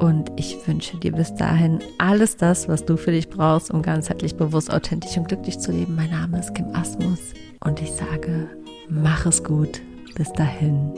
[0.00, 4.34] und ich wünsche dir bis dahin alles das, was du für dich brauchst, um ganzheitlich
[4.34, 5.94] bewusst, authentisch und glücklich zu leben.
[5.94, 7.20] Mein Name ist Kim Asmus
[7.60, 8.50] und ich sage,
[8.88, 9.80] mach es gut.
[10.16, 10.94] Bis dahin.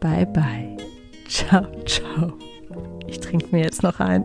[0.00, 0.76] Bye bye.
[1.28, 2.32] Ciao, ciao.
[3.06, 4.24] Ich trinke mir jetzt noch ein.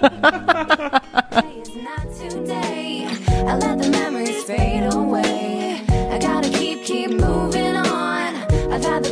[2.30, 3.08] Today.
[3.48, 5.82] I let the memories fade away.
[5.88, 8.36] I gotta keep, keep moving on.
[8.72, 9.10] I've had the